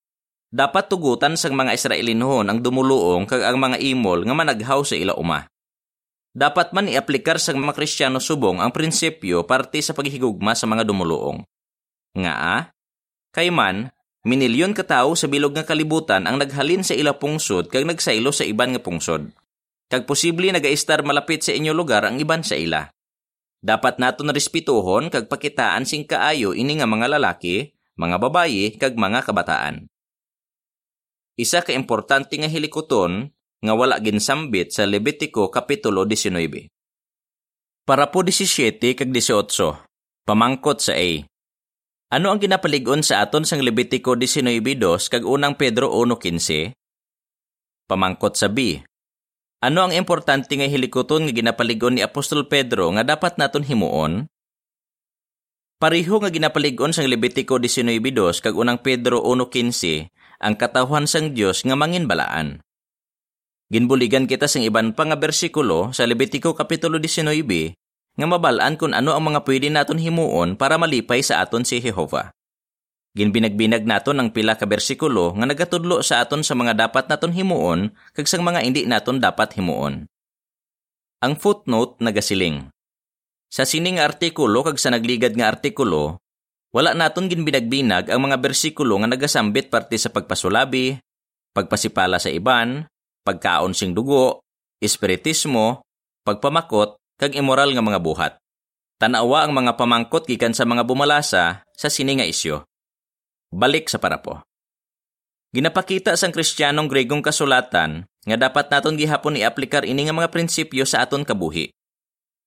dapat 0.50 0.90
tugutan 0.90 1.38
sang 1.38 1.54
mga 1.54 1.78
Israelinhon 1.78 2.50
ang 2.50 2.62
dumuluong 2.66 3.30
kag 3.30 3.46
ang 3.46 3.62
mga 3.62 3.78
imol 3.94 4.26
nga 4.26 4.34
managhaw 4.34 4.82
sa 4.82 4.98
ila 4.98 5.14
uma. 5.14 5.46
Dapat 6.34 6.74
man 6.74 6.90
iaplikar 6.90 7.38
sa 7.38 7.54
mga 7.54 7.78
Kristiyano 7.78 8.18
subong 8.18 8.58
ang 8.58 8.74
prinsipyo 8.74 9.46
parte 9.46 9.78
sa 9.86 9.94
paghigugma 9.94 10.58
sa 10.58 10.66
mga 10.66 10.82
dumuluong. 10.82 11.46
Nga 12.18 12.34
a, 12.34 12.58
kay 13.30 13.54
man, 13.54 13.94
minilyon 14.26 14.74
ka 14.74 14.82
tao 14.82 15.14
sa 15.14 15.30
bilog 15.30 15.54
nga 15.54 15.62
kalibutan 15.62 16.26
ang 16.26 16.42
naghalin 16.42 16.82
sa 16.82 16.98
ila 16.98 17.14
pungsod 17.14 17.70
kag 17.70 17.86
nagsaylo 17.86 18.34
sa 18.34 18.50
iban 18.50 18.74
nga 18.74 18.82
pungsod. 18.82 19.30
Kag 19.94 20.10
posible 20.10 20.50
nagaistar 20.50 21.06
malapit 21.06 21.46
sa 21.46 21.54
inyo 21.54 21.70
lugar 21.70 22.02
ang 22.02 22.18
iban 22.18 22.42
sa 22.42 22.58
ila. 22.58 22.90
Dapat 23.64 23.96
naton 23.96 24.36
respetuhon 24.36 25.08
kag 25.08 25.32
pakitaan 25.32 25.88
sing 25.88 26.04
kaayo 26.04 26.52
ini 26.52 26.84
nga 26.84 26.88
mga 26.88 27.16
lalaki, 27.16 27.72
mga 27.96 28.20
babayi 28.20 28.76
kag 28.76 29.00
mga 29.00 29.24
kabataan. 29.24 29.88
Isa 31.40 31.64
ka 31.64 31.72
importante 31.72 32.36
nga 32.36 32.52
hilikoton 32.52 33.32
nga 33.64 33.74
wala 33.74 34.04
ginsambit 34.04 34.76
sa 34.76 34.84
Levitico 34.84 35.48
Kapitulo 35.48 36.04
19. 36.04 36.68
Para 37.88 38.12
po 38.12 38.20
17 38.20 39.00
kag 39.00 39.10
18, 39.10 40.28
pamangkot 40.28 40.84
sa 40.84 41.00
A. 41.00 41.24
Ano 42.14 42.30
ang 42.30 42.44
ginapaligon 42.44 43.00
sa 43.00 43.24
aton 43.24 43.48
sang 43.48 43.64
Levitico 43.64 44.14
19.2 44.14 44.60
kag 45.08 45.24
unang 45.24 45.56
Pedro 45.56 45.88
1.15? 45.90 46.76
Pamangkot 47.88 48.36
sa 48.36 48.52
B. 48.52 48.84
Ano 49.64 49.80
ang 49.80 49.96
importante 49.96 50.60
nga 50.60 50.68
hilikoton 50.68 51.24
nga 51.24 51.32
ginapaligon 51.32 51.96
ni 51.96 52.04
Apostol 52.04 52.52
Pedro 52.52 52.92
nga 53.00 53.08
dapat 53.08 53.40
naton 53.40 53.64
himuon? 53.64 54.28
Pariho 55.80 56.20
nga 56.20 56.28
ginapaligon 56.28 56.92
sang 56.92 57.08
Levitico 57.08 57.56
19.2 57.56 58.44
kag 58.44 58.60
unang 58.60 58.84
Pedro 58.84 59.24
1.15 59.24 60.12
ang 60.44 60.60
katawhan 60.60 61.08
sang 61.08 61.32
Dios 61.32 61.64
nga 61.64 61.80
manginbalaan. 61.80 62.60
Ginbuligan 63.72 64.28
kita 64.28 64.52
sang 64.52 64.68
iban 64.68 64.92
pa 64.92 65.08
nga 65.08 65.16
bersikulo 65.16 65.96
sa 65.96 66.04
Levitico 66.04 66.52
Kapitulo 66.52 67.00
19 67.00 67.24
nga 68.20 68.28
mabalaan 68.28 68.76
kung 68.76 68.92
ano 68.92 69.16
ang 69.16 69.32
mga 69.32 69.48
pwede 69.48 69.72
naton 69.72 70.04
himuon 70.04 70.60
para 70.60 70.76
malipay 70.76 71.24
sa 71.24 71.40
aton 71.40 71.64
si 71.64 71.80
Jehova. 71.80 72.36
Ginbinagbinag 73.14 73.86
naton 73.86 74.18
ang 74.18 74.34
pila 74.34 74.58
ka 74.58 74.66
bersikulo 74.66 75.38
nga 75.38 75.46
nagatudlo 75.46 76.02
sa 76.02 76.26
aton 76.26 76.42
sa 76.42 76.58
mga 76.58 76.74
dapat 76.74 77.06
naton 77.06 77.30
himuon 77.30 77.94
kag 78.18 78.26
sang 78.26 78.42
mga 78.42 78.66
hindi 78.66 78.90
naton 78.90 79.22
dapat 79.22 79.54
himuon. 79.54 80.10
Ang 81.22 81.34
footnote 81.38 82.02
nagasiling. 82.02 82.74
Sa 83.54 83.70
sining 83.70 84.02
artikulo 84.02 84.66
kag 84.66 84.82
sa 84.82 84.90
nagligad 84.90 85.38
nga 85.38 85.54
artikulo, 85.54 86.18
wala 86.74 86.98
naton 86.98 87.30
ginbinagbinag 87.30 88.10
ang 88.10 88.26
mga 88.26 88.42
bersikulo 88.42 88.98
nga 88.98 89.14
nagasambit 89.14 89.70
parte 89.70 89.94
sa 90.02 90.10
pagpasulabi, 90.10 90.98
pagpasipala 91.54 92.18
sa 92.18 92.34
iban, 92.34 92.90
pagkaon 93.22 93.78
sing 93.78 93.94
dugo, 93.94 94.42
espiritismo, 94.82 95.86
pagpamakot, 96.26 96.98
kag 97.22 97.38
immoral 97.38 97.78
nga 97.78 97.86
mga 97.86 98.02
buhat. 98.02 98.34
Tanawa 98.98 99.46
ang 99.46 99.54
mga 99.54 99.78
pamangkot 99.78 100.26
gikan 100.26 100.58
sa 100.58 100.66
mga 100.66 100.82
bumalasa 100.82 101.62
sa 101.62 101.88
sini 101.94 102.18
nga 102.18 102.26
isyo. 102.26 102.66
Balik 103.54 103.86
sa 103.86 104.02
parapo. 104.02 104.42
Ginapakita 105.54 106.18
sang 106.18 106.34
Kristiyanong 106.34 106.90
Gregong 106.90 107.22
kasulatan 107.22 108.10
nga 108.26 108.38
dapat 108.50 108.74
naton 108.74 108.98
gihapon 108.98 109.38
i-aplikar 109.38 109.86
ini 109.86 110.10
nga 110.10 110.16
mga 110.18 110.34
prinsipyo 110.34 110.90
sa 110.90 111.06
aton 111.06 111.22
kabuhi. 111.22 111.70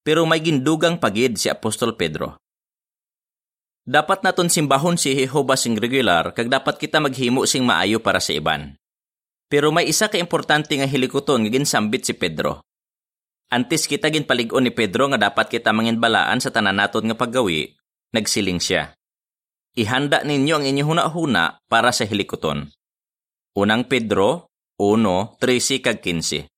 Pero 0.03 0.27
may 0.27 0.43
gindugang 0.43 0.99
pagid 0.99 1.39
si 1.39 1.47
Apostol 1.47 1.95
Pedro. 1.95 2.35
Dapat 3.87 4.27
naton 4.27 4.51
simbahon 4.51 4.99
si 4.99 5.15
Jehova 5.15 5.55
sing 5.55 5.79
regular 5.79 6.35
kag 6.35 6.51
dapat 6.51 6.75
kita 6.75 6.99
maghimo 6.99 7.47
sing 7.47 7.63
maayo 7.63 8.03
para 8.03 8.19
sa 8.19 8.35
iban. 8.35 8.75
Pero 9.47 9.71
may 9.71 9.87
isa 9.87 10.11
ka 10.11 10.19
importante 10.19 10.75
nga 10.75 10.91
hilikoton 10.91 11.47
nga 11.47 11.55
ginsambit 11.55 12.03
si 12.03 12.19
Pedro. 12.19 12.67
Antes 13.47 13.87
kita 13.87 14.11
ginpaligon 14.11 14.67
ni 14.67 14.75
Pedro 14.75 15.07
nga 15.15 15.31
dapat 15.31 15.47
kita 15.47 15.71
manginbalaan 15.71 16.43
sa 16.43 16.51
tanan 16.51 16.83
naton 16.83 17.07
nga 17.07 17.15
paggawi, 17.15 17.79
nagsiling 18.11 18.59
siya. 18.59 18.96
Ihanda 19.77 20.25
ninyo 20.25 20.57
ang 20.57 20.65
inyong 20.65 20.89
huna-huna 20.89 21.61
para 21.69 21.93
sa 21.93 22.09
hilikoton. 22.09 22.73
Unang 23.61 23.85
Pedro 23.85 24.49
1:13 24.81 25.85
kag 25.85 26.01
15. 26.01 26.49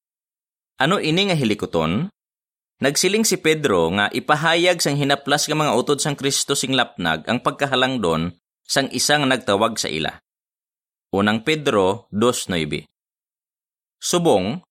Ano 0.79 1.03
ini 1.03 1.27
nga 1.27 1.35
hilikoton? 1.35 2.15
Nagsiling 2.79 3.27
si 3.27 3.43
Pedro 3.43 3.91
nga 3.91 4.07
ipahayag 4.15 4.79
sang 4.79 4.95
hinaplas 4.95 5.51
nga 5.51 5.59
mga 5.59 5.75
utod 5.75 5.99
sang 5.99 6.15
Kristo 6.15 6.55
sing 6.55 6.79
lapnag 6.79 7.27
ang 7.27 7.43
pagkahalang 7.43 7.99
don 7.99 8.39
sang 8.63 8.87
isang 8.95 9.27
nagtawag 9.27 9.75
sa 9.75 9.91
ila. 9.91 10.15
Unang 11.11 11.43
Pedro 11.43 12.07
2:9. 12.15 12.87
Subong, 13.99 14.63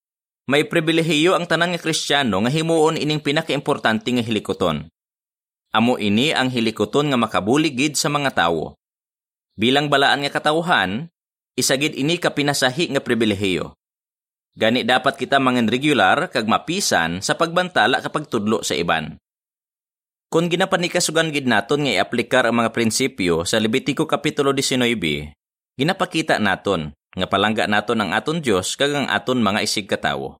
may 0.48 0.64
pribilehiyo 0.64 1.36
ang 1.36 1.52
tanan 1.52 1.76
nga 1.76 1.84
Kristiyano 1.84 2.40
nga 2.48 2.52
himuon 2.56 2.96
ining 2.96 3.20
pinakaimportante 3.20 4.08
nga 4.08 4.24
hilikoton. 4.24 4.88
Amo 5.76 6.00
ini 6.00 6.32
ang 6.32 6.48
hilikoton 6.48 7.12
nga 7.12 7.20
makabuligid 7.20 8.00
sa 8.00 8.08
mga 8.08 8.32
tawo. 8.34 8.80
Bilang 9.60 9.92
balaan 9.92 10.24
nga 10.24 10.32
katawhan, 10.32 11.12
isagid 11.60 11.98
ini 11.98 12.22
ka 12.22 12.32
pinasahi 12.32 12.96
nga 12.96 13.02
pribilehiyo. 13.04 13.76
Gani 14.58 14.82
dapat 14.82 15.22
kita 15.22 15.38
mangin 15.38 15.70
regular 15.70 16.34
kag 16.34 16.50
mapisan 16.50 17.22
sa 17.22 17.38
pagbantala 17.38 18.02
kapag 18.02 18.26
tudlo 18.26 18.66
sa 18.66 18.74
iban. 18.74 19.22
Kung 20.28 20.50
ginapanikasugan 20.52 21.32
gid 21.32 21.48
naton 21.48 21.88
nga 21.88 21.94
i-aplikar 21.94 22.44
ang 22.50 22.60
mga 22.60 22.74
prinsipyo 22.74 23.48
sa 23.48 23.62
Levitico 23.62 24.10
Kapitulo 24.10 24.52
19, 24.52 25.32
ginapakita 25.78 26.42
naton 26.42 26.92
nga 27.16 27.28
palangga 27.30 27.70
naton 27.70 28.02
ang 28.02 28.12
aton 28.12 28.44
Dios 28.44 28.76
kag 28.76 28.92
ang 28.92 29.08
aton 29.08 29.40
mga 29.40 29.64
isig 29.64 29.88
katawo. 29.88 30.36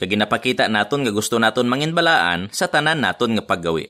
Kag 0.00 0.10
ginapakita 0.10 0.66
naton 0.66 1.06
nga 1.06 1.12
gusto 1.14 1.38
naton 1.38 1.68
manginbalaan 1.68 2.50
sa 2.50 2.66
tanan 2.66 3.04
naton 3.04 3.36
nga 3.36 3.44
paggawi. 3.44 3.86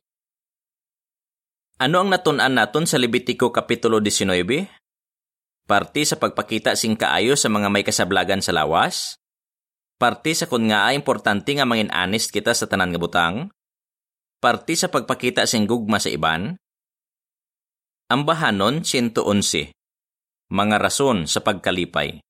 Ano 1.83 1.99
ang 1.99 2.15
natun-an 2.15 2.55
naton 2.55 2.87
sa 2.87 2.95
Levitico 2.95 3.51
Kapitulo 3.51 3.99
19? 3.99 4.71
Parte 5.67 6.07
sa 6.07 6.15
pagpakita 6.15 6.79
sing 6.79 6.95
kaayo 6.95 7.35
sa 7.35 7.51
mga 7.51 7.67
may 7.75 7.83
kasablagan 7.83 8.39
sa 8.39 8.55
lawas? 8.55 9.19
Parte 9.99 10.31
sa 10.31 10.47
kun 10.47 10.71
nga 10.71 10.95
importante 10.95 11.51
nga 11.51 11.67
mangin 11.67 11.91
honest 11.91 12.31
kita 12.31 12.55
sa 12.55 12.71
tanan 12.71 12.95
nga 12.95 13.03
butang? 13.03 13.51
Parte 14.39 14.79
sa 14.79 14.95
pagpakita 14.95 15.43
sing 15.43 15.67
gugma 15.67 15.99
sa 15.99 16.07
iban? 16.07 16.55
Ang 18.15 18.31
bahanon 18.31 18.87
111 18.87 19.75
mga 20.55 20.77
rason 20.79 21.27
sa 21.27 21.43
pagkalipay. 21.43 22.23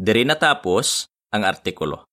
Diri 0.00 0.24
natapos 0.24 1.12
ang 1.28 1.44
artikulo. 1.44 2.08